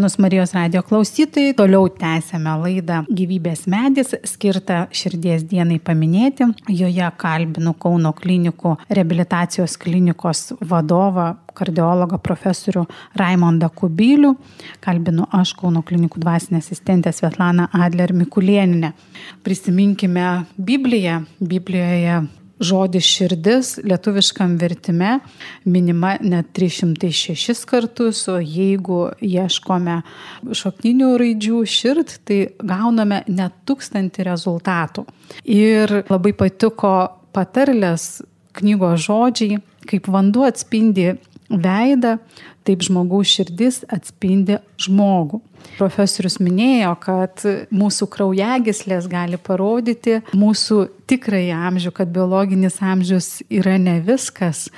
Malonus 0.00 0.18
Marijos 0.18 0.54
radio 0.56 0.80
klausytojai, 0.80 1.52
toliau 1.52 1.82
tęsėme 1.92 2.54
laidą 2.62 3.02
Gyvybės 3.12 3.66
medis, 3.68 4.14
skirtą 4.24 4.86
širdies 4.96 5.44
dienai 5.50 5.76
paminėti. 5.76 6.46
Joje 6.72 7.10
kalbinu 7.20 7.74
Kauno 7.76 8.14
klinikų 8.16 8.78
reabilitacijos 8.88 9.76
klinikos 9.76 10.54
vadovą, 10.72 11.34
kardiologą 11.52 12.16
profesorių 12.24 12.86
Raimondą 13.20 13.68
Kubilių. 13.76 14.32
Kalbinu 14.80 15.28
aš 15.36 15.52
Kauno 15.60 15.84
klinikų 15.84 16.24
dvasinė 16.24 16.64
asistentė 16.64 17.12
Svetlana 17.12 17.68
Adler 17.76 18.16
Mikulieninė. 18.16 18.94
Prisiminkime 19.44 20.30
Bibliją. 20.56 21.26
Biblijoje 21.44 22.22
žodis 22.60 23.06
širdis 23.08 23.72
lietuviškam 23.84 24.56
vertime 24.60 25.18
minima 25.64 26.16
net 26.20 26.52
306 26.56 27.64
kartus, 27.68 28.26
o 28.28 28.36
jeigu 28.38 29.08
ieškome 29.24 30.00
šakninių 30.60 31.14
raidžių 31.20 31.62
širt, 31.64 32.18
tai 32.28 32.40
gauname 32.60 33.22
net 33.28 33.56
tūkstantį 33.68 34.28
rezultatų. 34.28 35.06
Ir 35.48 36.02
labai 36.10 36.34
patiko 36.36 36.94
patarlės 37.34 38.20
knygos 38.58 39.06
žodžiai, 39.06 39.60
kaip 39.88 40.08
vanduo 40.12 40.46
atspindi 40.48 41.14
veidą, 41.50 42.18
taip 42.66 42.84
žmogaus 42.86 43.30
širdis 43.32 43.82
atspindi 43.90 44.60
žmogų. 44.80 45.40
Profesorius 45.78 46.38
minėjo, 46.42 46.92
kad 47.00 47.44
mūsų 47.72 48.08
kraujagislės 48.12 49.06
gali 49.10 49.38
parodyti 49.40 50.18
mūsų 50.36 50.82
tikrąjį 51.10 51.54
amžių, 51.56 51.92
kad 51.96 52.12
biologinis 52.12 52.80
amžius 52.84 53.38
yra 53.48 53.78
ne 53.80 53.98
viskas 54.04 54.68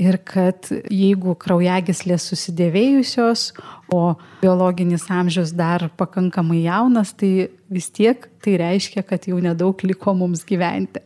ir 0.00 0.18
kad 0.26 0.68
jeigu 0.90 1.36
kraujagislės 1.38 2.26
susidėvėjusios, 2.30 3.52
o 3.94 4.16
biologinis 4.42 5.06
amžius 5.12 5.54
dar 5.54 5.86
pakankamai 5.98 6.64
jaunas, 6.64 7.14
tai 7.14 7.48
vis 7.70 7.90
tiek 7.94 8.26
tai 8.42 8.56
reiškia, 8.60 9.04
kad 9.06 9.28
jau 9.30 9.38
nedaug 9.42 9.78
liko 9.86 10.14
mums 10.18 10.42
gyventi. 10.48 11.04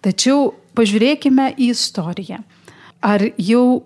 Tačiau 0.00 0.52
pažiūrėkime 0.78 1.50
į 1.58 1.72
istoriją. 1.74 2.40
Ar 3.02 3.24
jau 3.40 3.82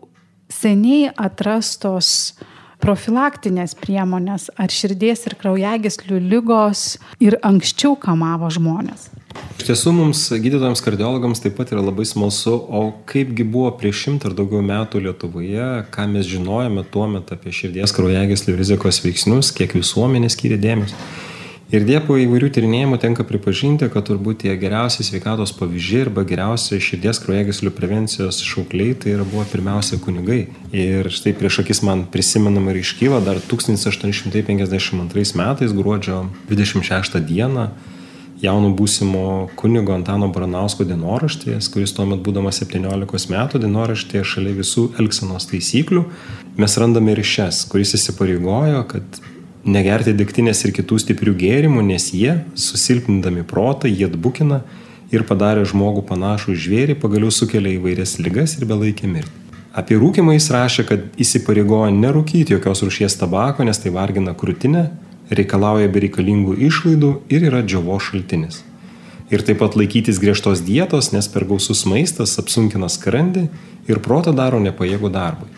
seniai 0.52 1.08
atrastos 1.16 2.34
profilaktinės 2.82 3.76
priemonės 3.78 4.48
ar 4.58 4.72
širdies 4.72 5.26
ir 5.28 5.36
kraujagyslių 5.40 6.20
lygos 6.30 6.96
ir 7.22 7.38
anksčiau 7.42 7.94
kamavo 8.00 8.50
žmonės. 8.52 9.10
Iš 9.58 9.66
tiesų 9.68 9.92
mums 9.96 10.20
gydytojams 10.30 10.82
kardiologams 10.84 11.42
taip 11.42 11.56
pat 11.58 11.72
yra 11.74 11.82
labai 11.82 12.06
smalsu, 12.06 12.54
o 12.54 12.82
kaipgi 13.10 13.46
buvo 13.46 13.70
prieš 13.78 14.04
šimtą 14.04 14.30
ar 14.30 14.36
daugiau 14.38 14.62
metų 14.66 15.02
Lietuvoje, 15.06 15.68
ką 15.94 16.06
mes 16.10 16.28
žinojame 16.30 16.84
tuo 16.94 17.06
metu 17.10 17.36
apie 17.36 17.54
širdies 17.54 17.94
kraujagyslių 17.96 18.56
rizikos 18.58 19.00
veiksnius, 19.02 19.54
kiek 19.56 19.74
visuomenė 19.78 20.30
skiria 20.30 20.60
dėmesio. 20.60 20.98
Ir 21.74 21.82
dė 21.82 21.96
po 22.06 22.14
įvairių 22.20 22.52
tyrinėjimų 22.54 23.00
tenka 23.02 23.24
pripažinti, 23.26 23.88
kad 23.90 24.04
turbūt 24.06 24.44
tie 24.44 24.52
geriausi 24.60 25.02
sveikatos 25.02 25.50
pavyzdžiai 25.58 26.04
arba 26.04 26.22
geriausi 26.28 26.78
širdies 26.78 27.18
kraujagyslių 27.24 27.72
prevencijos 27.74 28.38
šaukliai 28.46 28.94
tai 28.94 29.16
yra 29.16 29.24
buvo 29.26 29.42
pirmiausia 29.50 29.98
kunigai. 30.04 30.44
Ir 30.70 31.10
štai 31.10 31.32
prieš 31.34 31.64
akis 31.64 31.82
man 31.82 32.04
prisimenama 32.14 32.70
ir 32.70 32.78
iškyla 32.84 33.18
dar 33.26 33.42
1852 33.50 35.34
metais 35.40 35.74
gruodžio 35.74 36.20
26 36.52 37.18
dieną 37.26 37.66
jauno 38.44 38.70
būsimo 38.78 39.26
kunigo 39.58 39.98
Antano 39.98 40.30
Baranausko 40.30 40.86
dienoraštės, 40.86 41.72
kuris 41.74 41.90
tuomet 41.96 42.22
būdamas 42.22 42.62
17 42.62 43.34
metų 43.34 43.58
dienoraštėje 43.66 44.22
šalia 44.36 44.54
visų 44.62 44.92
elgsenos 45.02 45.50
taisyklių, 45.50 46.06
mes 46.54 46.78
randame 46.78 47.16
ir 47.16 47.26
šias, 47.26 47.64
kuris 47.66 47.98
įsipareigojo, 47.98 48.82
kad 48.94 49.24
negerti 49.64 50.14
degtinės 50.16 50.64
ir 50.66 50.74
kitų 50.76 50.98
stiprių 51.02 51.34
gėrimų, 51.40 51.84
nes 51.88 52.10
jie, 52.14 52.40
susilpnindami 52.54 53.44
protą, 53.48 53.88
jie 53.88 54.08
atbukina 54.08 54.62
ir 55.12 55.24
padarė 55.28 55.64
žmogų 55.68 56.04
panašų 56.08 56.56
žvėrį, 56.58 56.98
pagaliau 57.00 57.32
sukelia 57.32 57.76
įvairias 57.78 58.18
lygas 58.20 58.58
ir 58.58 58.68
belaikė 58.68 59.08
mirtį. 59.10 59.40
Apie 59.74 59.96
rūkimą 59.98 60.36
jis 60.36 60.52
rašė, 60.54 60.84
kad 60.86 61.16
įsipareigojo 61.18 61.88
nerūkyti 61.96 62.54
jokios 62.54 62.84
rūšies 62.86 63.16
tabako, 63.18 63.64
nes 63.66 63.80
tai 63.82 63.90
vargina 63.90 64.36
krūtinę, 64.38 64.84
reikalauja 65.34 65.88
bereikalingų 65.90 66.54
išlaidų 66.68 67.10
ir 67.32 67.48
yra 67.48 67.64
džiovo 67.66 67.98
šaltinis. 67.98 68.60
Ir 69.32 69.42
taip 69.42 69.58
pat 69.62 69.74
laikytis 69.74 70.20
griežtos 70.22 70.62
dietos, 70.62 71.10
nes 71.16 71.26
per 71.32 71.46
gausus 71.48 71.82
maistas 71.90 72.36
apsunkina 72.38 72.90
skrandį 72.92 73.48
ir 73.90 74.02
protą 74.04 74.34
daro 74.36 74.60
nepajėgų 74.62 75.10
darbui. 75.10 75.50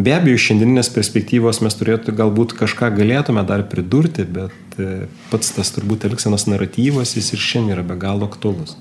Be 0.00 0.14
abejo, 0.16 0.38
iš 0.38 0.46
šiandieninės 0.48 0.88
perspektyvos 0.94 1.58
mes 1.60 1.74
turėtume 1.76 2.16
galbūt 2.16 2.54
kažką 2.56 2.88
galėtume 2.94 3.42
dar 3.44 3.66
pridurti, 3.68 4.24
bet 4.24 4.78
e, 4.80 5.08
pats 5.28 5.50
tas 5.52 5.72
turbūt 5.74 6.06
elgsenos 6.08 6.46
naratyvas 6.48 7.12
jis 7.18 7.34
ir 7.34 7.42
šiandien 7.44 7.74
yra 7.74 7.84
be 7.84 7.98
galo 8.00 8.28
aktuolus. 8.30 8.78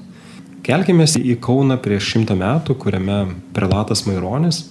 Kelkime 0.64 1.08
į 1.20 1.36
Kauną 1.44 1.76
prieš 1.84 2.14
šimtą 2.14 2.38
metų, 2.40 2.78
kuriame 2.80 3.18
prelatas 3.56 4.06
Maironis, 4.08 4.62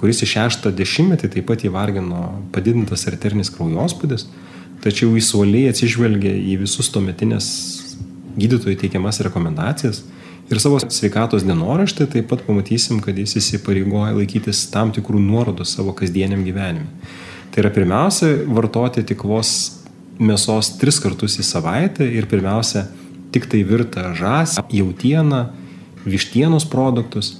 kuris 0.00 0.24
į 0.24 0.30
šeštą 0.32 0.72
dešimtmetį 0.74 1.30
taip 1.36 1.46
pat 1.52 1.62
įvargino 1.68 2.24
padidintas 2.54 3.06
arterinis 3.10 3.52
kraujospūdis, 3.54 4.26
tačiau 4.82 5.14
jis 5.14 5.30
uoliai 5.38 5.70
atsižvelgė 5.70 6.34
į 6.54 6.58
visus 6.64 6.90
tuometinės 6.94 7.52
gydytojų 8.34 8.80
teikiamas 8.82 9.22
rekomendacijas 9.28 10.02
Ir 10.52 10.60
savo 10.60 10.76
sveikatos 10.82 11.44
dienoraštį 11.46 12.06
taip 12.12 12.26
pat 12.28 12.42
pamatysim, 12.44 12.98
kad 13.04 13.16
jis 13.16 13.38
įsipareigoja 13.40 14.12
laikytis 14.18 14.66
tam 14.72 14.92
tikrų 14.92 15.22
nuorodų 15.24 15.64
savo 15.68 15.94
kasdieniam 15.96 16.44
gyvenimui. 16.44 16.90
Tai 17.54 17.62
yra 17.62 17.70
pirmiausia, 17.72 18.34
vartoti 18.50 19.06
tik 19.08 19.24
vos 19.24 19.54
mėsos 20.20 20.74
tris 20.80 21.00
kartus 21.00 21.38
į 21.40 21.46
savaitę 21.48 22.06
ir 22.06 22.28
pirmiausia, 22.30 22.88
tik 23.34 23.48
tai 23.50 23.62
virtą 23.66 24.12
žąsį, 24.18 24.66
jautieną, 24.74 25.40
vištienos 26.04 26.68
produktus, 26.70 27.32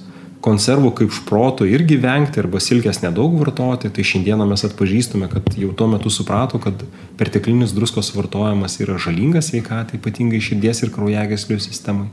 konservų 0.45 0.91
kaip 0.99 1.13
šprotų 1.13 1.67
irgi 1.71 1.97
vengti 2.01 2.41
arba 2.41 2.59
silkės 2.61 3.01
nedaug 3.01 3.37
vartoti, 3.39 3.89
tai 3.89 4.05
šiandieną 4.05 4.45
mes 4.49 4.65
atpažįstume, 4.67 5.29
kad 5.31 5.47
jau 5.57 5.71
tuo 5.77 5.87
metu 5.93 6.11
suprato, 6.13 6.61
kad 6.61 6.83
perteklinis 7.19 7.73
druskos 7.73 8.11
vartojimas 8.17 8.77
yra 8.81 8.99
žalingas 9.01 9.49
sveikatai, 9.51 9.99
ypatingai 10.01 10.41
širdies 10.43 10.83
ir 10.85 10.93
kraujagyslių 10.93 11.61
sistemai. 11.63 12.09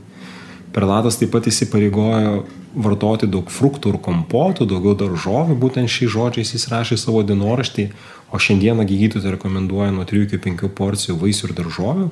Prelatas 0.73 1.19
taip 1.19 1.31
pat 1.33 1.47
įsipareigojo 1.49 2.43
vartoti 2.83 3.29
daug 3.29 3.49
fruktų 3.53 3.93
ir 3.93 3.99
kompotų, 4.01 4.65
daugiau 4.69 4.95
daržovių, 4.97 5.57
būtent 5.61 5.91
šiais 5.91 6.13
žodžiais 6.15 6.53
jis 6.55 6.65
rašė 6.71 6.97
savo 6.97 7.21
dienoraštį, 7.27 7.89
o 8.33 8.39
šiandieną 8.41 8.85
gydytojai 8.89 9.35
rekomenduoja 9.35 9.91
nuo 9.93 10.05
3 10.09 10.25
iki 10.25 10.39
5 10.41 10.71
porcijų 10.73 11.19
vaisių 11.21 11.49
ir 11.49 11.53
daržovių. 11.59 12.07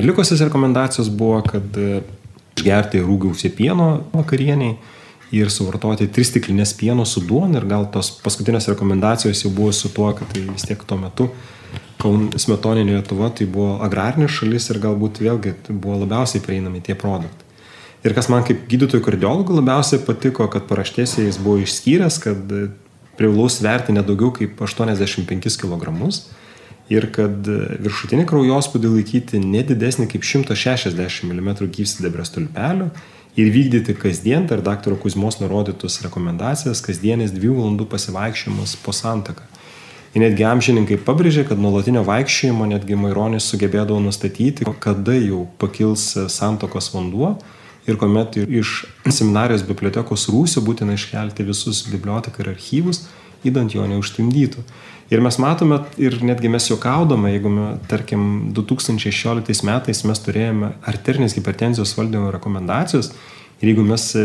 Ir 0.00 0.08
likusios 0.08 0.40
rekomendacijos 0.46 1.10
buvo, 1.12 1.42
kad 1.44 1.76
e, 1.76 2.00
išgerti 2.56 3.02
rūgiausiai 3.04 3.52
pieno 3.52 3.90
vakarieniai 4.14 4.78
ir 5.36 5.52
suvartoti 5.52 6.08
3 6.08 6.30
stiklinės 6.30 6.72
pieno 6.78 7.04
su 7.04 7.20
duona 7.28 7.60
ir 7.60 7.68
gal 7.68 7.84
tos 7.92 8.14
paskutinės 8.24 8.70
rekomendacijos 8.72 9.44
jau 9.44 9.52
buvo 9.52 9.74
su 9.76 9.92
tuo, 9.92 10.08
kad 10.16 10.32
tai 10.32 10.46
vis 10.48 10.64
tiek 10.64 10.80
tuo 10.88 10.96
metu 11.02 11.28
smetoninė 11.98 12.98
Lietuva 12.98 13.30
tai 13.34 13.46
buvo 13.50 13.78
agrarinė 13.82 14.28
šalis 14.30 14.70
ir 14.70 14.80
galbūt 14.82 15.20
vėlgi 15.24 15.54
tai 15.66 15.74
buvo 15.74 15.98
labiausiai 16.04 16.42
prieinami 16.44 16.80
tie 16.80 16.94
produktai. 16.94 17.47
Ir 18.08 18.14
kas 18.16 18.30
man 18.32 18.40
kaip 18.46 18.62
gydytojų 18.70 19.04
kardiologų 19.04 19.58
labiausiai 19.58 20.00
patiko, 20.00 20.46
kad 20.48 20.64
paraštėse 20.70 21.26
jis 21.26 21.36
buvo 21.44 21.58
išskyręs, 21.60 22.16
kad 22.22 22.52
privalau 23.18 23.50
sverti 23.52 23.92
nedaugiau 23.92 24.30
kaip 24.32 24.60
85 24.64 25.58
kg 25.60 25.90
ir 26.88 27.04
kad 27.12 27.50
viršutinį 27.84 28.24
kraujospūdį 28.30 28.92
laikyti 28.94 29.42
nedidesnį 29.42 30.06
kaip 30.08 30.24
160 30.24 31.28
mm 31.28 31.50
gyvsidabrio 31.74 32.24
stulpelio 32.24 32.88
ir 33.36 33.52
vykdyti 33.52 33.92
kasdien, 33.98 34.48
per 34.48 34.64
daktaro 34.64 34.96
Kuzmos 34.96 35.36
nurodytus 35.42 36.00
rekomendacijas, 36.06 36.80
kasdienis 36.80 37.34
2 37.36 37.52
valandų 37.58 37.90
pasivaikščiojimas 37.92 38.78
po 38.86 38.96
santaką. 38.96 39.44
Ir 40.16 40.24
netgi 40.24 40.48
amžininkai 40.48 40.96
pabrėžė, 41.04 41.44
kad 41.50 41.60
nuolatinio 41.60 42.00
vaikščiojimo 42.08 42.72
netgi 42.72 42.96
Maironis 42.96 43.52
sugebėdavo 43.52 44.00
nustatyti, 44.00 44.64
kada 44.80 45.20
jau 45.20 45.44
pakils 45.60 46.14
santokos 46.32 46.88
vanduo 46.96 47.36
ir 47.88 47.96
kuomet 47.96 48.36
iš 48.42 48.82
seminarijos 49.08 49.64
bibliotekos 49.68 50.28
rūsio 50.32 50.62
būtina 50.64 50.96
iškelti 50.98 51.46
visus 51.48 51.86
biblioteką 51.88 52.44
ir 52.44 52.52
archyvus, 52.52 53.06
įdant 53.46 53.74
jo 53.74 53.86
neužtimdytų. 53.88 54.64
Ir 55.08 55.22
mes 55.24 55.38
matome, 55.40 55.80
ir 55.96 56.18
netgi 56.20 56.50
mes 56.52 56.66
juokaudome, 56.68 57.30
jeigu, 57.32 57.50
tarkim, 57.88 58.22
2016 58.56 59.64
metais 59.64 60.02
mes 60.04 60.20
turėjome 60.20 60.74
arterinės 60.90 61.38
hipertenzijos 61.38 61.94
valdymo 61.96 62.28
rekomendacijos, 62.34 63.14
ir 63.62 63.70
jeigu 63.70 63.86
mes 63.88 64.04
e, 64.18 64.24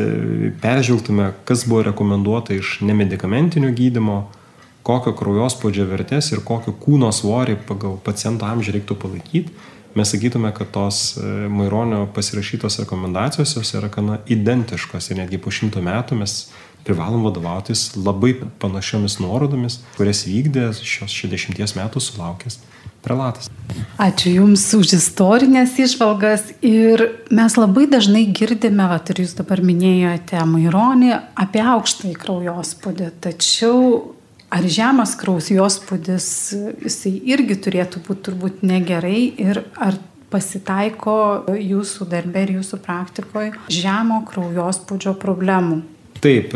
peržvelgtume, 0.61 1.31
kas 1.47 1.63
buvo 1.69 1.85
rekomenduota 1.87 2.57
iš 2.57 2.81
nemedikamentinio 2.83 3.71
gydimo, 3.77 4.25
kokio 4.83 5.13
kraujospūdžio 5.15 5.87
vertės 5.87 6.33
ir 6.33 6.43
kokio 6.43 6.75
kūno 6.75 7.13
svorį 7.15 7.61
pagal 7.69 7.95
paciento 8.03 8.43
amžių 8.49 8.75
reiktų 8.75 8.99
palaikyti, 8.99 9.55
mes 9.95 10.11
sakytume, 10.13 10.51
kad 10.55 10.71
tos 10.73 11.17
e, 11.17 11.21
Maironio 11.49 12.07
pasirašytos 12.15 12.79
rekomendacijos 12.83 13.55
jos 13.57 13.73
yra 13.77 13.89
gana 13.93 14.19
identiškos 14.27 15.11
ir 15.11 15.21
netgi 15.21 15.41
po 15.41 15.53
šimto 15.53 15.81
metų 15.83 16.17
mes 16.21 16.37
privalom 16.83 17.23
vadovautis 17.23 17.93
labai 17.95 18.33
panašiomis 18.59 19.19
nuorodomis, 19.23 19.79
kurias 19.97 20.25
vykdė 20.27 20.69
šios 20.75 21.13
60 21.15 21.77
metų 21.79 22.01
sulaukęs 22.03 22.59
prelatas. 23.03 23.49
Ačiū 24.01 24.33
Jums 24.37 24.65
už 24.77 24.95
istorinės 24.97 25.75
išvalgas 25.79 26.49
ir 26.63 27.03
mes 27.31 27.55
labai 27.59 27.85
dažnai 27.91 28.25
girdime, 28.35 28.87
va, 28.89 28.99
ir 28.99 29.23
Jūs 29.23 29.35
dabar 29.39 29.63
minėjote 29.63 30.43
Maironį, 30.49 31.13
apie 31.39 31.63
aukštąjį 31.75 32.17
kraujospūdį, 32.23 33.09
tačiau 33.23 33.79
ar 34.53 34.67
žemas 34.69 35.15
kraujospūdis, 35.19 36.27
jisai 36.85 37.13
irgi 37.33 37.57
turėtų 37.65 38.03
būti 38.05 38.27
turbūt 38.29 38.65
negerai 38.65 39.21
ir 39.41 39.63
ar 39.81 39.97
pasitaiko 40.33 41.15
jūsų 41.53 42.07
darbė 42.09 42.47
ir 42.47 42.55
jūsų 42.59 42.79
praktikoje 42.83 43.53
žemo 43.71 44.23
kraujospūdžio 44.29 45.15
problemų. 45.21 45.81
Taip, 46.23 46.53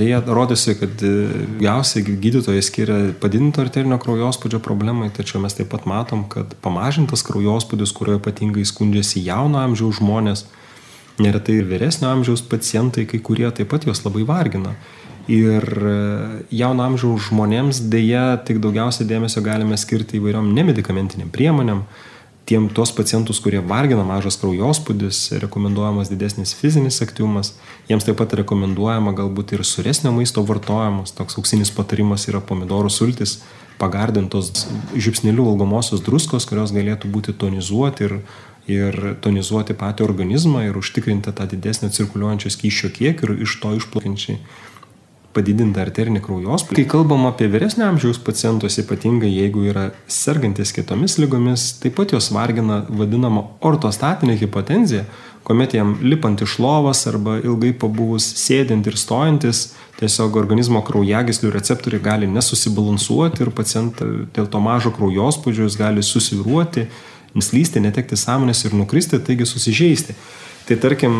dėja, 0.00 0.22
rodosi, 0.32 0.72
kad 0.80 0.94
daugiausiai 1.02 2.16
gydytojai 2.22 2.62
skiria 2.64 2.94
padidinto 3.20 3.60
arterinio 3.60 3.98
kraujospūdžio 4.00 4.62
problemai, 4.64 5.10
tačiau 5.12 5.42
mes 5.44 5.58
taip 5.58 5.68
pat 5.74 5.84
matom, 5.90 6.24
kad 6.32 6.54
pamažintas 6.64 7.20
kraujospūdis, 7.28 7.92
kurio 7.96 8.16
ypatingai 8.16 8.64
skundžiasi 8.64 9.20
jauno 9.26 9.60
amžiaus 9.60 9.98
žmonės, 10.00 10.46
neretai 11.20 11.58
ir 11.60 11.68
vyresnio 11.68 12.08
amžiaus 12.14 12.40
pacientai, 12.48 13.04
kai 13.10 13.20
kurie 13.20 13.50
taip 13.52 13.68
pat 13.74 13.84
juos 13.84 14.00
labai 14.06 14.24
vargina. 14.24 14.72
Ir 15.30 15.62
jauno 16.50 16.82
amžiaus 16.88 17.28
žmonėms 17.28 17.84
dėja 17.92 18.40
tik 18.46 18.58
daugiausia 18.62 19.04
dėmesio 19.06 19.42
galime 19.46 19.76
skirti 19.78 20.18
įvairiom 20.18 20.48
nemedikamentiniam 20.56 21.28
priemonėm, 21.30 21.84
tiem 22.50 22.66
tuos 22.74 22.90
pacientus, 22.90 23.38
kurie 23.38 23.60
vargina 23.62 24.02
mažas 24.02 24.34
kraujospūdis, 24.42 25.20
rekomenduojamas 25.44 26.10
didesnis 26.10 26.50
fizinis 26.58 26.98
aktyvumas, 27.04 27.52
jiems 27.86 28.08
taip 28.08 28.18
pat 28.18 28.34
rekomenduojama 28.40 29.12
galbūt 29.20 29.54
ir 29.54 29.62
suresnio 29.62 30.10
maisto 30.16 30.42
vartojimas, 30.48 31.14
toks 31.14 31.38
auksinis 31.38 31.70
patarimas 31.76 32.26
yra 32.26 32.40
pomidorų 32.42 32.90
sultis, 32.90 33.36
pagardintos 33.78 34.64
žipsnelių 34.98 35.46
valgomosios 35.52 36.02
druskos, 36.02 36.48
kurios 36.50 36.74
galėtų 36.74 37.12
būti 37.14 37.36
tonizuoti 37.38 38.08
ir, 38.08 38.16
ir 38.66 38.98
tonizuoti 39.22 39.78
patį 39.78 40.08
organizmą 40.08 40.66
ir 40.66 40.80
užtikrinti 40.82 41.30
tą 41.30 41.46
didesnį 41.54 41.92
cirkuliuojančio 41.94 42.50
skyšio 42.56 42.90
kiekį 42.98 43.28
ir 43.28 43.46
iš 43.46 43.56
to 43.62 43.76
išplaukiančiai 43.78 44.42
padidintą 45.36 45.84
arterinį 45.84 46.22
kraujospūdį. 46.24 46.76
Kai 46.80 46.90
kalbam 46.90 47.26
apie 47.28 47.46
vyresnio 47.50 47.86
amžiaus 47.86 48.18
pacientus, 48.26 48.78
ypatingai 48.82 49.30
jeigu 49.30 49.64
yra 49.70 49.90
sergantis 50.10 50.74
kitomis 50.74 51.18
lygomis, 51.22 51.70
taip 51.82 51.96
pat 51.98 52.14
juos 52.14 52.30
vargina 52.34 52.80
vadinama 52.88 53.44
ortostatinė 53.66 54.36
hipotenzija, 54.40 55.04
kuomet 55.46 55.76
jam 55.78 55.94
lipant 56.02 56.42
iš 56.42 56.58
lovos 56.62 57.04
arba 57.10 57.38
ilgai 57.40 57.72
pabuvus 57.78 58.26
sėdint 58.42 58.90
ir 58.90 58.98
stojantis, 59.00 59.70
tiesiog 60.00 60.36
organizmo 60.40 60.82
kraujagyslių 60.86 61.52
receptoriai 61.54 62.02
gali 62.02 62.28
nesusibalansuoti 62.30 63.44
ir 63.44 63.54
pacientą 63.54 64.08
dėl 64.34 64.50
to 64.50 64.60
mažo 64.64 64.92
kraujospūdžio 64.96 65.68
jis 65.68 65.78
gali 65.80 66.04
susiruoti, 66.04 66.88
nuslysti, 67.36 67.82
netekti 67.84 68.18
sąmonės 68.18 68.64
ir 68.66 68.76
nukristi, 68.76 69.20
taigi 69.22 69.46
susižeisti. 69.46 70.16
Tai 70.70 70.76
tarkim, 70.78 71.14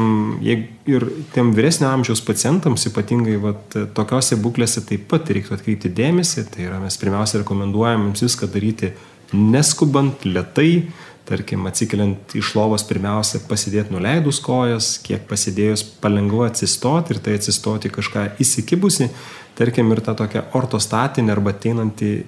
ir 0.46 1.04
tiem 1.34 1.48
vyresnio 1.50 1.88
amžiaus 1.90 2.20
pacientams, 2.22 2.84
ypatingai 2.86 3.32
vat, 3.42 3.74
tokiose 3.96 4.36
būklėse 4.38 4.84
taip 4.86 5.08
pat 5.10 5.26
reiktų 5.26 5.56
atkreipti 5.56 5.90
dėmesį. 5.90 6.44
Tai 6.54 6.68
yra 6.68 6.76
mes 6.78 6.94
pirmiausia 7.00 7.40
rekomenduojam 7.40 8.04
jums 8.06 8.22
viską 8.22 8.46
daryti 8.46 8.92
neskubant, 9.34 10.22
lietai, 10.22 10.84
tarkim, 11.26 11.66
atsikeliant 11.66 12.36
iš 12.38 12.52
lovos 12.54 12.86
pirmiausia 12.86 13.42
pasidėti 13.50 13.90
nuleidus 13.96 14.38
kojas, 14.44 14.92
kiek 15.02 15.26
pasidėjus 15.26 15.82
palengva 15.98 16.46
atsistoti 16.52 17.16
ir 17.16 17.20
tai 17.24 17.34
atsistoti 17.40 17.90
kažką 17.90 18.28
įsikibusi, 18.46 19.10
tarkim, 19.58 19.90
ir 19.90 20.04
ta 20.06 20.14
tokia 20.14 20.44
ortostatinė 20.58 21.34
arba 21.34 21.56
ateinanti 21.56 22.20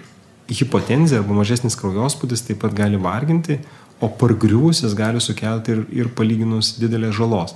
hipotenzija 0.51 1.23
arba 1.23 1.39
mažesnis 1.39 1.79
kraujospūdis 1.79 2.43
taip 2.49 2.65
pat 2.67 2.75
gali 2.75 2.99
varginti, 2.99 3.61
o 4.03 4.11
pargriuvus 4.19 4.83
jis 4.83 4.97
gali 4.99 5.23
sukelti 5.23 5.77
ir, 5.77 5.85
ir 6.03 6.11
palyginus 6.17 6.75
didelės 6.81 7.15
žalos. 7.19 7.55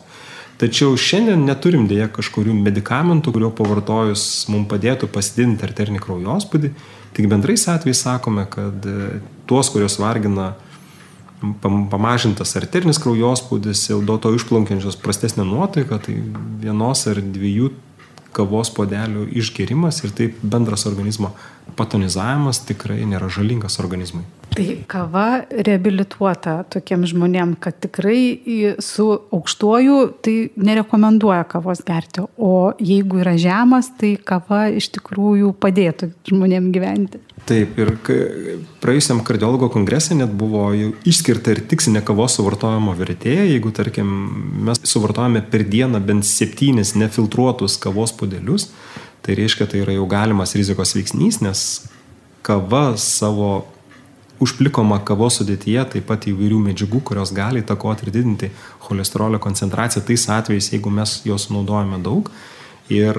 Tačiau 0.56 0.94
šiandien 0.96 1.42
neturim 1.44 1.84
dėja 1.90 2.06
kažkurių 2.16 2.54
medikamentų, 2.64 3.34
kurio 3.34 3.50
pavartojus 3.52 4.46
mums 4.48 4.70
padėtų 4.70 5.10
pasididinti 5.12 5.66
arterinį 5.66 6.00
kraujospūdį. 6.00 6.70
Tik 7.16 7.28
bendrais 7.28 7.66
atvejais 7.68 8.00
sakome, 8.06 8.46
kad 8.48 8.86
e, 8.88 9.18
tuos, 9.48 9.68
kurios 9.72 9.98
vargina 10.00 10.54
pamažintas 11.60 12.56
arterinis 12.56 13.00
kraujospūdis, 13.02 13.90
jau 13.90 14.00
dėl 14.04 14.20
to 14.22 14.32
išplaukiančios 14.38 14.96
prastesnė 15.02 15.44
nuotaika, 15.44 16.00
tai 16.00 16.16
vienos 16.62 17.04
ar 17.10 17.20
dviejų 17.20 17.74
kavos 18.36 18.72
podelių 18.76 19.26
išgerimas 19.36 20.02
ir 20.04 20.12
taip 20.16 20.40
bendras 20.44 20.86
organizmo 20.88 21.34
patonizavimas 21.76 22.62
tikrai 22.68 23.02
nėra 23.08 23.28
žalingas 23.32 23.80
organizmui. 23.82 24.24
Tai 24.56 24.66
kava 24.88 25.26
reabilituota 25.50 26.56
tokiem 26.72 27.04
žmonėm, 27.08 27.54
kad 27.60 27.76
tikrai 27.82 28.76
su 28.82 29.06
aukštuoju 29.36 29.98
tai 30.24 30.34
nerekomenduoja 30.56 31.44
kavos 31.50 31.82
gerti, 31.86 32.24
o 32.36 32.72
jeigu 32.80 33.20
yra 33.20 33.36
žemas, 33.40 33.90
tai 34.00 34.14
kava 34.16 34.66
iš 34.72 34.88
tikrųjų 34.96 35.52
padėtų 35.60 36.10
žmonėm 36.30 36.70
gyventi. 36.74 37.20
Taip, 37.46 37.76
ir 37.78 37.92
praėjusiam 38.82 39.20
kardiologo 39.26 39.68
kongresė 39.70 40.16
net 40.18 40.32
buvo 40.34 40.70
išskirta 41.06 41.52
ir 41.54 41.60
tikslinė 41.70 42.02
kavos 42.06 42.38
suvartojimo 42.38 42.96
vertė. 42.98 43.36
Jeigu, 43.52 43.70
tarkim, 43.76 44.08
mes 44.66 44.80
suvartojame 44.88 45.44
per 45.52 45.66
dieną 45.68 46.00
bent 46.02 46.26
septynis 46.26 46.96
nefiltruotus 46.98 47.76
kavos 47.82 48.16
podelius, 48.16 48.70
tai 49.22 49.36
reiškia, 49.38 49.68
tai 49.70 49.84
yra 49.84 49.94
jau 49.94 50.08
galimas 50.10 50.56
rizikos 50.58 50.96
veiksnys, 50.96 51.42
nes 51.44 51.62
kava 52.46 52.96
savo 52.98 53.66
užplikoma 54.42 54.98
kavos 55.06 55.40
sudėtyje 55.40 55.84
taip 55.94 56.08
pat 56.10 56.26
įvairių 56.30 56.60
medžiagų, 56.68 57.02
kurios 57.10 57.32
gali 57.36 57.62
įtakoti 57.62 58.06
ir 58.06 58.12
didinti 58.14 58.50
cholesterolio 58.86 59.40
koncentraciją 59.42 60.04
tais 60.06 60.26
atvejais, 60.32 60.72
jeigu 60.74 60.92
mes 60.92 61.20
jos 61.28 61.48
naudojame 61.52 62.00
daug. 62.04 62.30
Ir 62.92 63.18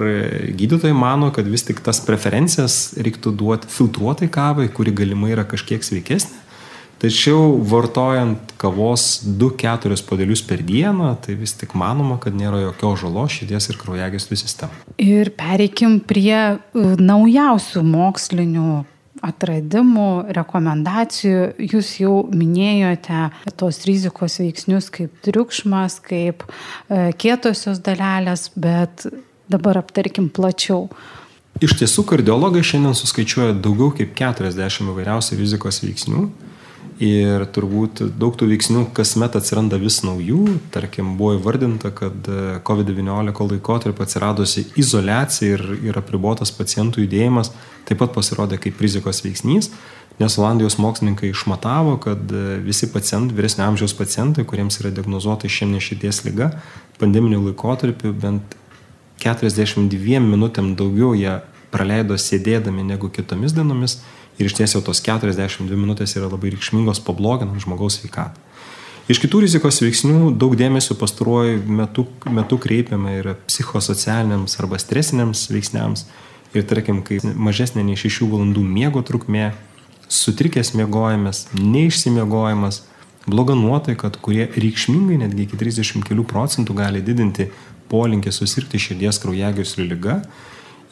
gydytojai 0.56 0.96
mano, 0.96 1.28
kad 1.36 1.48
vis 1.52 1.66
tik 1.68 1.82
tas 1.84 2.00
preferencijas 2.06 2.96
reiktų 3.04 3.34
duoti 3.36 3.72
filtruotai 3.72 4.30
kavai, 4.32 4.70
kuri 4.72 4.94
galimai 4.96 5.34
yra 5.36 5.44
kažkiek 5.48 5.84
sveikesnė. 5.84 6.46
Tačiau 6.98 7.60
vartojant 7.62 8.56
kavos 8.58 9.20
2-4 9.22 10.02
podelius 10.08 10.42
per 10.42 10.64
dieną, 10.66 11.12
tai 11.22 11.36
vis 11.38 11.54
tik 11.54 11.76
manoma, 11.78 12.18
kad 12.18 12.34
nėra 12.34 12.64
jokios 12.64 13.04
žalos 13.04 13.36
širdies 13.36 13.70
ir 13.70 13.78
kraujagyslių 13.78 14.38
sistemai. 14.42 14.80
Ir 14.98 15.30
pereikim 15.38 16.00
prie 16.02 16.34
e, 16.34 16.58
naujausių 16.98 17.84
mokslinių 17.86 18.72
atradimų, 19.28 20.10
rekomendacijų. 20.38 21.46
Jūs 21.74 21.94
jau 22.02 22.18
minėjote 22.32 23.28
tos 23.60 23.84
rizikos 23.88 24.40
veiksnius 24.42 24.92
kaip 24.94 25.16
triukšmas, 25.26 26.02
kaip 26.06 26.46
e, 26.48 27.10
kietosios 27.20 27.82
dalelės, 27.86 28.50
bet 28.56 29.08
Dabar 29.48 29.80
aptarkim 29.80 30.28
plačiau. 30.28 30.90
Iš 31.64 31.78
tiesų, 31.80 32.04
kardiologai 32.10 32.62
šiandien 32.68 32.94
suskaičiuoja 32.98 33.56
daugiau 33.64 33.94
kaip 33.96 34.12
40 34.20 34.92
įvairiausių 34.92 35.38
rizikos 35.40 35.80
veiksnių. 35.82 36.28
Ir 36.98 37.44
turbūt 37.54 38.00
daug 38.18 38.34
tų 38.34 38.48
veiksnių 38.50 38.88
kasmet 38.98 39.36
atsiranda 39.38 39.78
vis 39.78 40.00
naujų. 40.02 40.56
Tarkim, 40.74 41.12
buvo 41.20 41.36
įvardinta, 41.38 41.92
kad 41.94 42.26
COVID-19 42.66 43.52
laikotarpį 43.52 44.02
atsiradusi 44.02 44.64
izolacija 44.82 45.60
ir, 45.60 45.66
ir 45.86 46.00
apribotas 46.02 46.50
pacientų 46.58 47.06
judėjimas 47.06 47.52
taip 47.88 48.02
pat 48.02 48.16
pasirodė 48.16 48.58
kaip 48.62 48.82
rizikos 48.82 49.22
veiksnys, 49.24 49.70
nes 50.18 50.38
Olandijos 50.42 50.80
mokslininkai 50.82 51.30
išmatavo, 51.30 52.00
kad 52.04 52.34
visi 52.66 52.90
pacientai, 52.92 53.38
vyresnio 53.38 53.68
amžiaus 53.68 53.94
pacientai, 53.96 54.48
kuriems 54.50 54.82
yra 54.82 54.92
diagnozuota 54.92 55.48
išeminė 55.48 55.84
širdies 55.84 56.24
lyga, 56.26 56.50
pandeminiu 56.98 57.44
laikotarpiu 57.46 58.12
bent 58.18 58.58
42 59.22 60.20
minutėm 60.26 60.74
daugiau 60.78 61.14
jie 61.18 61.38
praleido 61.72 62.18
sėdėdami 62.18 62.86
negu 62.90 63.10
kitomis 63.14 63.56
dienomis 63.56 64.00
ir 64.38 64.50
iš 64.50 64.58
ties 64.58 64.76
jau 64.76 64.82
tos 64.86 65.02
42 65.04 65.78
minutės 65.78 66.16
yra 66.18 66.30
labai 66.32 66.54
reikšmingos 66.54 67.02
pabloginant 67.06 67.62
žmogaus 67.64 68.00
sveikatą. 68.00 68.48
Iš 69.08 69.22
kitų 69.24 69.46
rizikos 69.46 69.78
veiksnių 69.80 70.34
daug 70.36 70.58
dėmesio 70.60 70.98
pastaruoju 71.00 71.62
metu, 71.72 72.04
metu 72.28 72.58
kreipiame 72.60 73.14
ir 73.22 73.30
psichosocialiniams 73.48 74.58
arba 74.60 74.80
stresiniams 74.84 75.46
veiksniams. 75.48 76.04
Ir 76.56 76.66
tarkim, 76.68 77.00
kai 77.08 77.22
mažesnė 77.24 77.86
nei 77.88 77.96
6 78.00 78.28
valandų 78.28 78.66
miego 78.68 79.00
trukmė, 79.08 79.54
sutrikęs 80.12 80.74
miegojimas, 80.76 81.46
neišsimiegojimas, 81.56 82.82
bloga 83.28 83.56
nuotaika, 83.56 84.12
kurie 84.24 84.50
reikšmingai 84.56 85.22
netgi 85.24 85.48
iki 85.48 85.60
30 85.60 86.04
kelių 86.08 86.28
procentų 86.28 86.76
gali 86.76 87.04
didinti 87.04 87.50
polinkį 87.92 88.32
susirgti 88.36 88.80
širdies 88.80 89.20
kraujagyslių 89.24 89.88
lyga. 89.88 90.22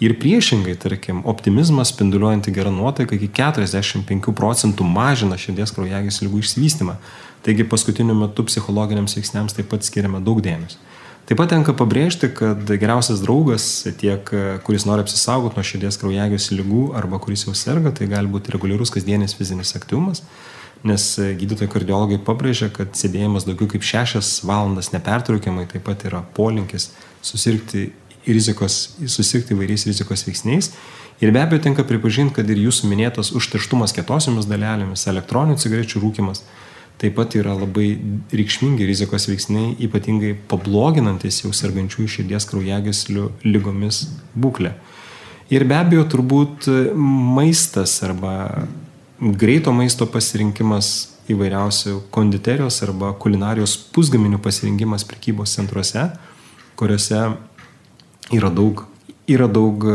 Ir 0.04 0.18
priešingai, 0.20 0.74
tarkim, 0.76 1.22
optimizmas 1.24 1.94
spinduliuojanti 1.94 2.52
gerą 2.52 2.72
nuotaiką 2.76 3.16
iki 3.16 3.30
45 3.32 4.34
procentų 4.36 4.84
mažina 4.84 5.38
širdies 5.40 5.72
kraujagyslių 5.76 6.28
lygų 6.28 6.42
išsivystymą. 6.44 6.98
Taigi 7.46 7.64
paskutiniu 7.72 8.18
metu 8.18 8.44
psichologiniams 8.44 9.16
veiksniams 9.16 9.56
taip 9.56 9.70
pat 9.72 9.88
skiriame 9.88 10.20
daug 10.26 10.42
dėmesio. 10.44 10.82
Taip 11.26 11.40
pat 11.40 11.54
tenka 11.54 11.74
pabrėžti, 11.74 12.28
kad 12.38 12.68
geriausias 12.68 13.24
draugas, 13.24 13.64
tiek 14.02 14.28
kuris 14.68 14.84
nori 14.86 15.06
apsisaugoti 15.06 15.58
nuo 15.58 15.64
širdies 15.66 15.98
kraujagyslių 16.02 16.60
lygų 16.60 16.84
arba 17.00 17.22
kuris 17.24 17.48
jau 17.48 17.56
serga, 17.58 17.96
tai 17.96 18.10
gali 18.12 18.30
būti 18.30 18.54
reguliarus 18.54 18.92
kasdienis 18.94 19.34
fizinis 19.38 19.74
aktyvumas 19.80 20.26
nes 20.86 21.04
gydytojai 21.40 21.70
kardiologai 21.72 22.20
pabrėžia, 22.22 22.70
kad 22.74 22.94
sėdėjimas 22.98 23.48
daugiau 23.48 23.70
kaip 23.72 23.86
6 23.86 24.44
valandas 24.46 24.92
nepertraukiamai 24.94 25.66
taip 25.72 25.86
pat 25.88 26.06
yra 26.06 26.22
polinkis 26.38 26.92
susirgti 27.26 27.88
rizikos, 28.28 28.96
susirgti 29.08 29.56
įvairiais 29.56 29.88
rizikos 29.90 30.26
veiksniais. 30.28 30.72
Ir 31.24 31.32
be 31.32 31.40
abejo 31.40 31.64
tenka 31.64 31.86
pripažinti, 31.88 32.36
kad 32.36 32.50
ir 32.52 32.60
jūsų 32.60 32.90
minėtas 32.92 33.32
užterštumas 33.38 33.96
kietosiomis 33.96 34.50
dalelėmis, 34.50 35.08
elektroninių 35.12 35.62
cigarečių 35.62 36.04
rūkimas 36.04 36.44
taip 37.00 37.16
pat 37.18 37.36
yra 37.36 37.54
labai 37.58 37.90
reikšmingi 38.32 38.88
rizikos 38.88 39.28
veiksniai, 39.28 39.74
ypatingai 39.84 40.34
pabloginantis 40.50 41.42
jau 41.44 41.52
sergančių 41.56 42.08
širdies 42.12 42.48
kraujagyslių 42.50 43.30
lygomis 43.48 44.06
būklę. 44.36 44.72
Ir 45.52 45.66
be 45.68 45.76
abejo, 45.78 46.06
turbūt 46.16 46.70
maistas 46.96 47.98
arba 48.06 48.66
greito 49.20 49.74
maisto 49.76 50.08
pasirinkimas 50.10 50.94
įvairiausių 51.32 52.00
konditerijos 52.14 52.80
arba 52.86 53.12
kulinarijos 53.20 53.76
pusgaminių 53.94 54.40
pasirinkimas 54.42 55.06
prekybos 55.10 55.56
centruose, 55.58 56.08
kuriuose 56.80 57.22
yra 58.34 58.50
daug, 58.54 58.86
yra 59.30 59.48
daug 59.52 59.86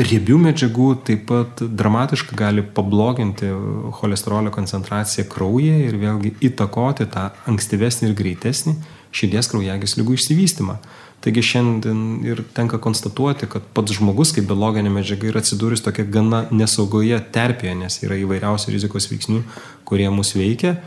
riebių 0.00 0.38
medžiagų 0.46 0.88
taip 1.06 1.26
pat 1.28 1.60
dramatiškai 1.60 2.38
gali 2.38 2.62
pabloginti 2.62 3.50
cholesterolio 3.98 4.52
koncentraciją 4.54 5.26
kraujyje 5.30 5.76
ir 5.88 5.98
vėlgi 6.00 6.34
įtakoti 6.50 7.08
tą 7.10 7.28
ankstyvesnį 7.50 8.08
ir 8.08 8.16
greitesnį 8.18 8.76
širdies 9.14 9.50
kraujagyslių 9.50 10.04
lygų 10.04 10.16
išsivystymą. 10.18 10.78
Taigi 11.20 11.42
šiandien 11.44 12.22
ir 12.24 12.40
tenka 12.56 12.78
konstatuoti, 12.80 13.48
kad 13.50 13.66
pats 13.76 13.92
žmogus 13.98 14.32
kaip 14.32 14.46
biologinė 14.48 14.92
medžiaga 14.94 15.28
yra 15.28 15.42
atsidūręs 15.42 15.82
tokia 15.84 16.06
gana 16.08 16.46
nesaugoje 16.48 17.18
terpėje, 17.34 17.74
nes 17.82 17.98
yra 18.06 18.16
įvairiausių 18.22 18.72
rizikos 18.72 19.10
veiksnių, 19.10 19.42
kurie 19.84 20.08
mus 20.14 20.32
veikia. 20.32 20.78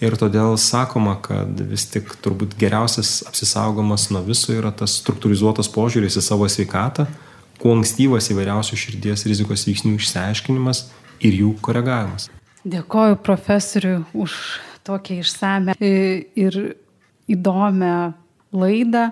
Ir 0.00 0.14
todėl 0.16 0.54
sakoma, 0.56 1.18
kad 1.20 1.58
vis 1.68 1.84
tik 1.92 2.14
turbūt 2.24 2.54
geriausias 2.60 3.18
apsisaugomas 3.28 4.06
nuo 4.08 4.22
viso 4.24 4.54
yra 4.54 4.72
tas 4.72 4.94
struktūrizuotas 5.02 5.68
požiūris 5.74 6.16
į 6.16 6.22
savo 6.24 6.48
sveikatą, 6.48 7.04
kuo 7.60 7.74
ankstyvas 7.76 8.30
įvairiausių 8.32 8.78
širdies 8.80 9.26
rizikos 9.28 9.66
veiksnių 9.68 9.98
išsiaiškinimas 9.98 10.86
ir 11.20 11.36
jų 11.42 11.52
koregavimas. 11.60 12.30
Dėkoju 12.64 13.20
profesoriui 13.24 13.98
už 14.16 14.38
tokią 14.88 15.20
išsame 15.20 15.76
ir 15.76 16.58
įdomią 17.28 17.96
laidą, 18.56 19.10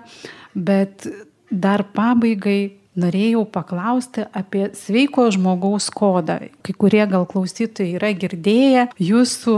bet 0.57 1.05
dar 1.49 1.85
pabaigai 1.93 2.79
norėjau 2.99 3.45
paklausti 3.53 4.25
apie 4.35 4.69
sveiko 4.77 5.27
žmogaus 5.31 5.89
kodą. 5.93 6.39
Kai 6.65 6.73
kurie 6.73 7.05
gal 7.09 7.27
klausytojai 7.29 7.95
yra 7.99 8.11
girdėję 8.17 8.89
jūsų 8.99 9.55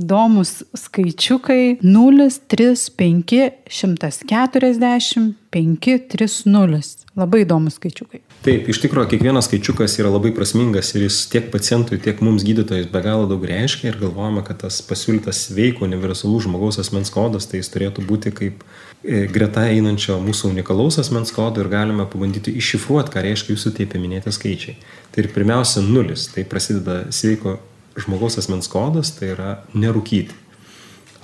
įdomus 0.00 0.62
skaičiukai 0.74 1.78
035 1.82 3.50
140 3.70 5.34
530. 5.54 7.04
Labai 7.14 7.44
įdomus 7.44 7.76
skaičiukai. 7.78 8.18
Taip, 8.42 8.66
iš 8.68 8.80
tikrųjų, 8.82 9.06
kiekvienas 9.12 9.46
skaičiukas 9.46 9.94
yra 10.00 10.10
labai 10.10 10.32
prasmingas 10.34 10.90
ir 10.96 11.04
jis 11.06 11.20
tiek 11.30 11.46
pacientui, 11.52 12.00
tiek 12.02 12.18
mums 12.26 12.42
gydytojais 12.46 12.88
be 12.90 13.02
galo 13.04 13.28
daug 13.30 13.44
reiškia 13.46 13.92
ir 13.92 14.00
galvojame, 14.00 14.42
kad 14.46 14.58
tas 14.64 14.80
pasiūlytas 14.82 15.44
sveiko 15.46 15.86
universalus 15.86 16.48
žmogaus 16.48 16.80
asmens 16.82 17.14
kodas, 17.14 17.46
tai 17.46 17.62
jis 17.62 17.70
turėtų 17.70 18.02
būti 18.08 18.34
kaip 18.34 18.64
e, 18.66 19.28
greta 19.30 19.68
einančio 19.70 20.18
mūsų 20.24 20.50
unikalaus 20.56 20.98
asmens 20.98 21.30
kodo 21.34 21.62
ir 21.62 21.70
galime 21.70 22.08
pabandyti 22.10 22.56
iššifruoti, 22.58 23.14
ką 23.14 23.22
reiškia 23.28 23.54
jūsų 23.54 23.76
tie 23.78 23.86
paminėti 23.94 24.34
skaičiai. 24.34 24.74
Tai 25.14 25.22
ir 25.22 25.30
pirmiausia, 25.36 25.86
nulis, 25.86 26.26
tai 26.34 26.42
prasideda 26.50 27.04
sveiko 27.14 27.60
žmogaus 27.98 28.38
asmens 28.40 28.68
kodas, 28.70 29.12
tai 29.18 29.32
yra 29.34 29.50
nerūkyti. 29.74 30.42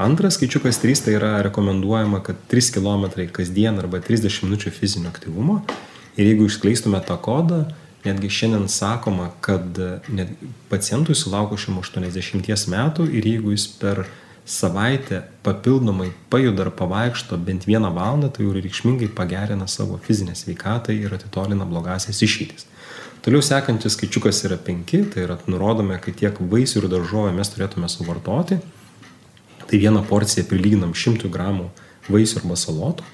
Antras 0.01 0.39
skaičiukas 0.39 0.81
3 0.81 1.05
tai 1.05 1.15
yra 1.19 1.33
rekomenduojama, 1.45 2.23
kad 2.25 2.39
3 2.49 2.73
km 2.73 3.05
kasdien 3.37 3.79
arba 3.83 4.01
30 4.01 4.47
minučių 4.47 4.73
fizinio 4.73 5.11
aktyvumo. 5.13 5.61
Ir 6.17 6.31
jeigu 6.31 6.47
išskleistume 6.49 7.01
tą 7.05 7.19
kodą, 7.21 7.67
netgi 8.05 8.31
šiandien 8.33 8.69
sakoma, 8.73 9.29
kad 9.45 9.77
net 10.09 10.33
pacientui 10.71 11.15
sulaukusiam 11.15 11.77
80 11.83 12.73
metų 12.73 13.11
ir 13.13 13.29
jeigu 13.29 13.53
jis 13.53 13.67
per 13.81 14.07
savaitę 14.49 15.21
papildomai 15.45 16.11
pajuda 16.33 16.65
ar 16.65 16.73
pavaikšto 16.81 17.37
bent 17.37 17.69
vieną 17.69 17.93
valandą, 17.95 18.33
tai 18.33 18.47
jau 18.47 18.57
reikšmingai 18.57 19.13
pagerina 19.15 19.69
savo 19.69 20.01
fizinę 20.07 20.35
sveikatą 20.35 20.97
ir 20.97 21.15
atitolina 21.15 21.69
blogasias 21.69 22.23
išeitis. 22.25 22.70
Toliau 23.21 23.45
sekantis 23.45 23.97
skaičiukas 23.97 24.45
yra 24.49 24.57
5, 24.57 24.93
tai 25.13 25.25
yra 25.27 25.37
nurodome, 25.47 25.99
kad 26.01 26.17
tiek 26.17 26.39
vaisių 26.41 26.85
ir 26.85 26.93
daržovę 26.93 27.33
mes 27.37 27.53
turėtume 27.53 27.89
suvartoti 27.93 28.61
Tai 29.71 29.79
vieną 29.79 30.03
porciją 30.03 30.43
prilyginam 30.51 30.91
100 30.99 31.29
gramų 31.31 31.69
vaisių 32.11 32.41
arba 32.41 32.57
salotų. 32.59 33.05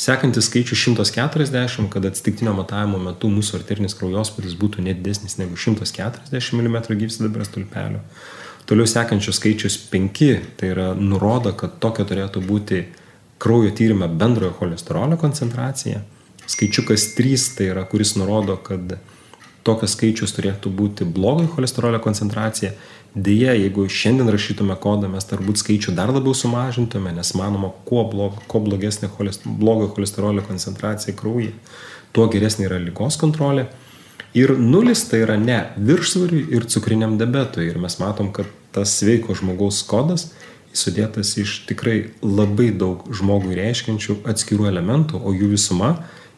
Sekantis 0.00 0.46
skaičius 0.48 0.80
140, 0.86 1.90
kad 1.92 2.06
atsitiktinio 2.08 2.54
matavimo 2.56 2.96
metu 3.02 3.28
mūsų 3.28 3.58
arterinis 3.58 3.96
kraujospūdis 3.98 4.54
būtų 4.56 4.86
nedidesnis 4.86 5.36
negu 5.36 5.58
140 5.60 6.32
mm 6.56 6.78
gyvsidabrio 7.02 7.44
stulpelio. 7.44 8.00
Toliau 8.64 8.88
sekančios 8.88 9.36
skaičius 9.36 9.76
5, 9.92 10.24
tai 10.56 10.72
yra 10.72 10.88
nurodo, 10.96 11.52
kad 11.52 11.76
tokia 11.82 12.08
turėtų 12.08 12.40
būti 12.46 12.80
kraujo 13.42 13.74
tyrimė 13.76 14.08
bendrojo 14.08 14.54
cholesterolio 14.62 15.20
koncentracija. 15.20 16.00
Skaičiukas 16.48 17.10
3, 17.20 17.48
tai 17.58 17.68
yra, 17.74 17.84
kuris 17.84 18.14
nurodo, 18.16 18.56
kad 18.56 18.96
tokias 19.68 19.94
skaičius 19.94 20.32
turėtų 20.36 20.72
būti 20.74 21.04
blogojo 21.04 21.52
cholesterolio 21.54 22.00
koncentracija 22.02 22.72
Deja, 23.14 23.54
jeigu 23.56 23.86
šiandien 23.88 24.28
rašytume 24.28 24.76
kodą, 24.78 25.08
mes 25.08 25.24
turbūt 25.26 25.58
skaičių 25.62 25.94
dar 25.96 26.12
labiau 26.12 26.36
sumažintume, 26.36 27.10
nes 27.16 27.32
manoma, 27.38 27.70
kuo, 27.88 28.02
blog, 28.10 28.36
kuo 28.50 28.60
blogesnė 28.66 29.08
cholesterolio, 29.14 29.58
blogo 29.58 29.88
cholesterolio 29.96 30.44
koncentracija 30.44 31.16
kraujyje, 31.16 31.54
tuo 32.12 32.28
geresnė 32.30 32.68
yra 32.68 32.78
lygos 32.82 33.16
kontrolė. 33.20 33.64
Ir 34.36 34.52
nulis 34.60 35.06
tai 35.08 35.22
yra 35.24 35.38
ne 35.40 35.56
viršsvariui 35.80 36.44
ir 36.52 36.68
cukriniam 36.68 37.16
debetui. 37.18 37.64
Ir 37.70 37.80
mes 37.80 37.96
matom, 37.98 38.28
kad 38.36 38.50
tas 38.76 38.92
sveiko 39.00 39.34
žmogaus 39.34 39.80
kodas 39.88 40.28
sudėtas 40.76 41.32
iš 41.40 41.62
tikrai 41.66 42.12
labai 42.20 42.68
daug 42.76 43.06
žmogui 43.08 43.56
reiškiančių 43.56 44.20
atskirų 44.28 44.68
elementų, 44.68 45.18
o 45.24 45.32
jų 45.32 45.54
visuma 45.56 45.94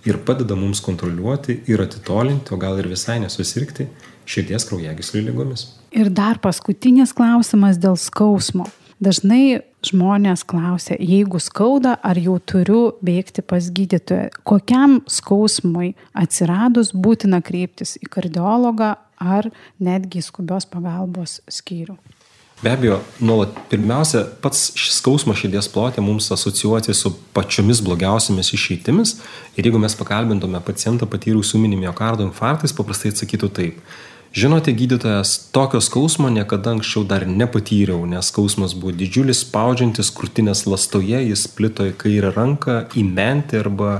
ir 0.06 0.18
padeda 0.26 0.56
mums 0.56 0.80
kontroliuoti 0.84 1.60
ir 1.70 1.82
atitolinti, 1.84 2.54
o 2.54 2.58
gal 2.60 2.78
ir 2.80 2.88
visai 2.90 3.18
nesusirgti 3.22 3.88
širdies 4.30 4.66
kraujagyslių 4.68 5.24
lygomis. 5.30 5.66
Ir 5.90 6.10
dar 6.14 6.38
paskutinis 6.42 7.14
klausimas 7.16 7.80
dėl 7.82 7.98
skausmo. 7.98 8.68
Dažnai 9.00 9.62
žmonės 9.86 10.42
klausia, 10.44 10.98
jeigu 11.00 11.40
skauda, 11.40 11.94
ar 12.04 12.18
jau 12.20 12.36
turiu 12.38 12.82
bėgti 13.00 13.40
pas 13.40 13.70
gydytoją. 13.72 14.28
Kokiam 14.44 14.98
skausmui 15.08 15.94
atsiradus 16.12 16.92
būtina 16.92 17.40
kreiptis 17.40 17.96
į 17.96 18.10
kardiologą 18.12 18.92
ar 19.20 19.48
netgi 19.80 20.20
skubios 20.24 20.68
pagalbos 20.68 21.38
skyrių. 21.48 21.96
Be 22.60 22.68
abejo, 22.68 22.98
nuolat 23.24 23.54
pirmiausia, 23.70 24.26
pats 24.44 24.66
skausmas 24.92 25.38
širdies 25.40 25.64
plotė 25.72 26.02
mums 26.04 26.26
asocijuoti 26.34 26.92
su 26.92 27.14
pačiomis 27.32 27.80
blogiausiamis 27.86 28.52
išeitimis 28.52 29.14
ir 29.56 29.64
jeigu 29.64 29.80
mes 29.80 29.96
pakalbintume 29.96 30.60
pacientą 30.66 31.08
patyrusių 31.08 31.62
mini 31.62 31.78
miocardo 31.80 32.26
infarktais, 32.28 32.74
paprastai 32.76 33.14
atsakytų 33.14 33.48
taip. 33.56 33.78
Žinote, 34.36 34.74
gydytojas, 34.76 35.32
tokio 35.56 35.80
skausmo 35.80 36.28
niekada 36.30 36.74
anksčiau 36.76 37.00
dar 37.08 37.24
nepatyriau, 37.26 38.04
nes 38.06 38.28
skausmas 38.28 38.76
buvo 38.76 38.92
didžiulis, 38.92 39.40
spaudžiantis 39.46 40.12
krūtinės 40.14 40.66
lastoje, 40.68 41.16
jis 41.30 41.46
plito 41.56 41.88
į 41.88 41.94
kairę 41.98 42.34
ranką, 42.36 42.82
į 42.92 43.06
mentį 43.08 43.58
arba 43.64 43.94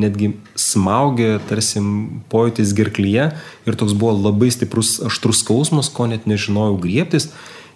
netgi 0.00 0.32
smaugė, 0.56 1.36
tarsi 1.48 1.84
pojūtis 2.32 2.72
gerklyje 2.76 3.28
ir 3.68 3.78
toks 3.78 3.92
buvo 3.92 4.16
labai 4.16 4.48
stiprus 4.56 4.96
aštrus 5.04 5.44
skausmas, 5.44 5.92
ko 5.92 6.08
net 6.08 6.24
nežinojau 6.26 6.80
griebtis. 6.80 7.28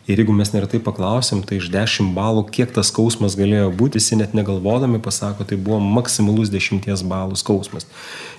Ir 0.09 0.19
jeigu 0.19 0.33
mes 0.35 0.49
neretai 0.55 0.81
paklausim, 0.83 1.43
tai 1.47 1.59
iš 1.61 1.69
10 1.71 2.15
balų, 2.17 2.47
kiek 2.55 2.73
tas 2.75 2.89
skausmas 2.91 3.37
galėjo 3.39 3.69
būti, 3.77 4.01
visi 4.01 4.17
net 4.19 4.33
negalvodami 4.35 4.99
pasako, 5.03 5.45
tai 5.47 5.59
buvo 5.61 5.79
maksimalus 5.83 6.51
10 6.51 7.05
balų 7.11 7.37
skausmas. 7.39 7.87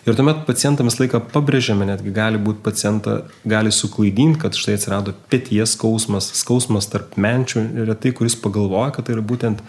Ir 0.08 0.18
tuomet 0.18 0.42
pacientams 0.48 0.98
laiką 0.98 1.22
pabrėžiame, 1.32 1.86
netgi 1.86 2.12
gali 2.16 2.42
būti 2.42 2.64
pacientą, 2.66 3.20
gali 3.46 3.72
suklaidinti, 3.72 4.40
kad 4.42 4.58
štai 4.58 4.80
atsirado 4.80 5.14
pėties 5.30 5.78
skausmas, 5.78 6.32
skausmas 6.42 6.90
tarp 6.90 7.14
menčių 7.22 7.86
retai, 7.86 8.12
kuris 8.18 8.36
pagalvoja, 8.42 8.90
kad 8.96 9.08
tai 9.08 9.16
yra 9.20 9.24
būtent 9.24 9.62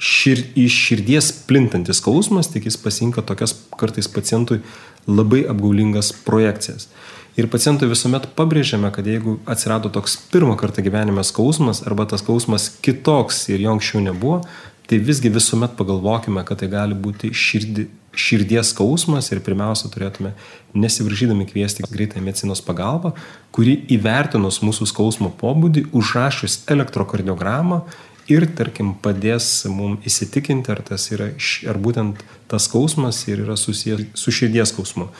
šir, 0.00 0.40
iš 0.58 0.80
širdies 0.88 1.30
plintantis 1.48 2.00
skausmas, 2.00 2.48
tik 2.50 2.66
jis 2.70 2.80
pasinka 2.80 3.22
tokias 3.22 3.54
kartais 3.78 4.08
pacientui 4.08 4.62
labai 5.06 5.44
apgaulingas 5.52 6.14
projekcijas. 6.24 6.88
Ir 7.34 7.48
pacientui 7.50 7.88
visuomet 7.90 8.28
pabrėžiame, 8.38 8.92
kad 8.94 9.08
jeigu 9.10 9.40
atsirado 9.50 9.90
toks 9.90 10.14
pirmą 10.30 10.54
kartą 10.58 10.84
gyvenime 10.86 11.24
skausmas 11.26 11.82
arba 11.82 12.06
tas 12.06 12.22
skausmas 12.22 12.68
kitoks 12.84 13.48
ir 13.50 13.64
jo 13.64 13.72
anksčiau 13.74 14.04
nebuvo, 14.04 14.44
tai 14.86 15.00
visgi 15.02 15.32
visuomet 15.34 15.74
pagalvokime, 15.74 16.44
kad 16.46 16.62
tai 16.62 16.68
gali 16.70 16.94
būti 16.94 17.32
širdi, 17.34 17.88
širdies 18.14 18.70
skausmas 18.70 19.32
ir 19.32 19.42
pirmiausia 19.42 19.90
turėtume 19.90 20.30
nesivaržydami 20.78 21.48
kviesti 21.50 21.82
greitą 21.90 22.22
medicinos 22.22 22.62
pagalbą, 22.62 23.16
kuri 23.50 23.80
įvertinus 23.96 24.60
mūsų 24.62 24.86
skausmo 24.92 25.32
pobūdį, 25.40 25.88
užrašius 25.90 26.60
elektrokardiogramą 26.70 27.82
ir, 28.30 28.46
tarkim, 28.56 28.94
padės 29.02 29.64
mums 29.68 30.06
įsitikinti, 30.06 30.70
ar, 30.70 30.84
yra, 31.16 31.32
ar 31.70 31.80
būtent 31.82 32.22
tas 32.50 32.68
skausmas 32.70 33.24
yra 33.28 33.58
susijęs 33.58 34.12
su 34.18 34.34
širdies 34.38 34.70
skausmu. 34.72 35.10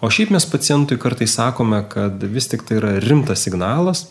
O 0.00 0.08
šiaip 0.08 0.30
mes 0.32 0.46
pacientui 0.48 0.96
kartais 0.96 1.34
sakome, 1.36 1.82
kad 1.92 2.22
vis 2.32 2.46
tik 2.48 2.62
tai 2.64 2.78
yra 2.78 2.94
rimtas 3.04 3.42
signalas 3.44 4.06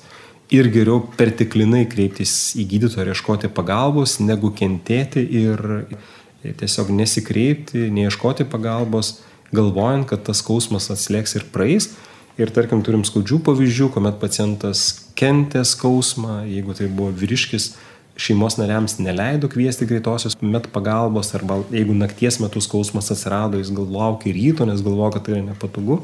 ir 0.54 0.69
geriau 0.69 0.99
pertiklinai 1.17 1.88
kreiptis 1.89 2.54
į 2.54 2.67
gydytoją 2.69 3.08
ir 3.08 3.10
ieškoti 3.15 3.49
pagalbos, 3.58 4.19
negu 4.21 4.52
kentėti 4.54 5.23
ir 5.39 5.63
tiesiog 6.62 6.91
nesikreipti, 6.93 7.88
neieškoti 7.95 8.45
pagalbos, 8.52 9.15
galvojant, 9.49 10.06
kad 10.12 10.21
tas 10.30 10.43
skausmas 10.43 10.91
atslėgs 10.93 11.34
ir 11.39 11.49
praeis. 11.49 11.89
Ir 12.39 12.54
tarkim, 12.56 12.86
turim 12.86 13.02
skaudžių 13.04 13.41
pavyzdžių, 13.49 13.89
kuomet 13.95 14.21
pacientas 14.21 14.86
kentė 15.17 15.65
skausmą, 15.67 16.43
jeigu 16.47 16.78
tai 16.78 16.86
buvo 16.88 17.10
vyriškis, 17.17 17.73
šeimos 18.19 18.58
nariams 18.60 18.97
neleido 18.99 19.47
kviesti 19.51 19.88
greitosios 19.88 20.36
met 20.41 20.67
pagalbos, 20.73 21.32
arba 21.38 21.62
jeigu 21.71 21.95
nakties 21.95 22.39
metu 22.43 22.62
skausmas 22.62 23.12
atsirado, 23.13 23.62
jis 23.62 23.71
gal 23.75 23.88
laukia 23.95 24.34
ryto, 24.36 24.67
nes 24.67 24.84
galvoja, 24.84 25.15
kad 25.15 25.27
tai 25.27 25.38
yra 25.38 25.45
nepatogu. 25.47 26.01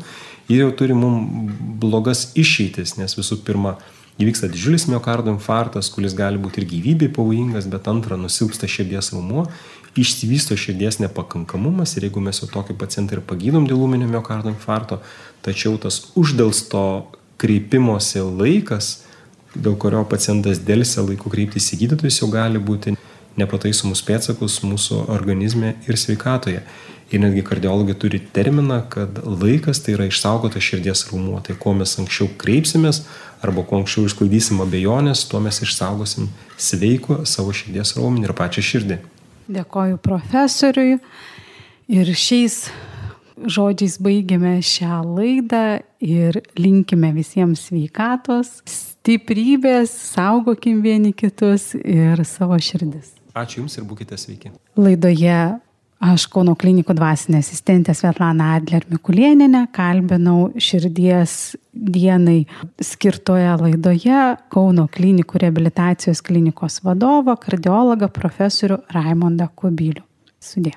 Ir 0.48 0.64
jau 0.64 0.72
turi 0.80 0.96
mums 0.96 1.52
blogas 1.82 2.30
išeitis, 2.40 2.96
nes 3.00 3.18
visų 3.18 3.42
pirma, 3.46 3.76
įvyksta 4.22 4.48
didžiulis 4.52 4.88
miocardo 4.88 5.34
infarktas, 5.34 5.90
kuris 5.92 6.16
gali 6.16 6.40
būti 6.40 6.62
ir 6.62 6.70
gyvybei 6.72 7.12
pavojingas, 7.12 7.68
bet 7.72 7.90
antra, 7.92 8.16
nusilpsta 8.20 8.70
širdies 8.72 9.12
raumuo, 9.12 9.50
išsivysto 10.00 10.56
širdies 10.60 11.02
nepakankamumas 11.04 11.96
ir 11.98 12.08
jeigu 12.08 12.24
mes 12.24 12.40
jau 12.40 12.48
tokį 12.52 12.78
pacientą 12.80 13.18
ir 13.18 13.24
pagydom 13.28 13.68
dėl 13.68 13.84
ūminio 13.84 14.08
miocardo 14.12 14.52
infarkto, 14.52 15.02
tačiau 15.44 15.76
tas 15.82 16.02
uždėlsto 16.20 16.84
kreipimosi 17.42 18.24
laikas, 18.24 19.05
dėl 19.56 19.78
kurio 19.80 20.04
pacientas 20.10 20.62
dėlsia 20.64 21.04
laiku 21.06 21.32
kreiptis 21.32 21.72
į 21.74 21.86
gydytojus, 21.86 22.22
jau 22.22 22.30
gali 22.32 22.62
būti 22.62 22.96
nepataisomus 23.40 24.04
pėtsakus 24.06 24.62
mūsų 24.64 25.06
organizme 25.12 25.76
ir 25.88 26.00
sveikatoje. 26.00 26.64
Ir 27.14 27.22
netgi 27.22 27.44
kardiologai 27.46 27.94
turi 28.02 28.18
terminą, 28.34 28.80
kad 28.90 29.20
laikas 29.26 29.84
tai 29.86 29.94
yra 29.94 30.08
išsaugotas 30.10 30.64
širdies 30.66 31.06
raumuo. 31.12 31.38
Tai 31.46 31.54
kuo 31.62 31.76
mes 31.78 31.94
anksčiau 32.02 32.32
kreipsimės 32.42 33.04
arba 33.46 33.62
kuo 33.68 33.84
anksčiau 33.84 34.08
išsklaidysim 34.10 34.64
abejonės, 34.64 35.28
tuo 35.30 35.42
mes 35.44 35.62
išsaugosim 35.62 36.32
sveiku 36.58 37.22
savo 37.30 37.54
širdies 37.54 37.94
raumenį 38.00 38.26
ir 38.26 38.34
pačią 38.38 38.66
širdį. 38.72 39.00
Dėkoju 39.54 40.02
profesoriui. 40.02 40.98
Ir 41.94 42.10
šiais 42.18 42.64
žodžiais 43.38 43.98
baigiame 44.04 44.58
šią 44.64 45.02
laidą 45.18 45.66
ir 46.04 46.40
linkime 46.60 47.12
visiems 47.16 47.68
sveikatos, 47.70 48.62
stiprybės, 48.70 49.94
saugokim 50.16 50.82
vieni 50.86 51.14
kitus 51.14 51.74
ir 51.82 52.24
savo 52.28 52.60
širdis. 52.60 53.14
Ačiū 53.36 53.64
Jums 53.64 53.76
ir 53.78 53.88
būkite 53.88 54.18
sveiki. 54.20 54.54
Laidoje 54.80 55.40
Aš 56.04 56.26
Kauno 56.30 56.54
klinikų 56.60 56.94
dvasinė 56.98 57.40
asistentė 57.40 57.94
Svetlana 57.96 58.52
Adler 58.58 58.84
Mikulieninė 58.92 59.64
kalbinau 59.74 60.52
širdies 60.60 61.56
dienai 61.72 62.44
skirtoje 62.84 63.54
laidoje 63.62 64.20
Kauno 64.52 64.90
klinikų 64.92 65.42
reabilitacijos 65.46 66.22
klinikos 66.26 66.82
vadovą, 66.86 67.38
kardiologą 67.40 68.12
profesorių 68.12 68.82
Raimondą 68.94 69.48
Kubilių. 69.56 70.04
Sudė. 70.44 70.76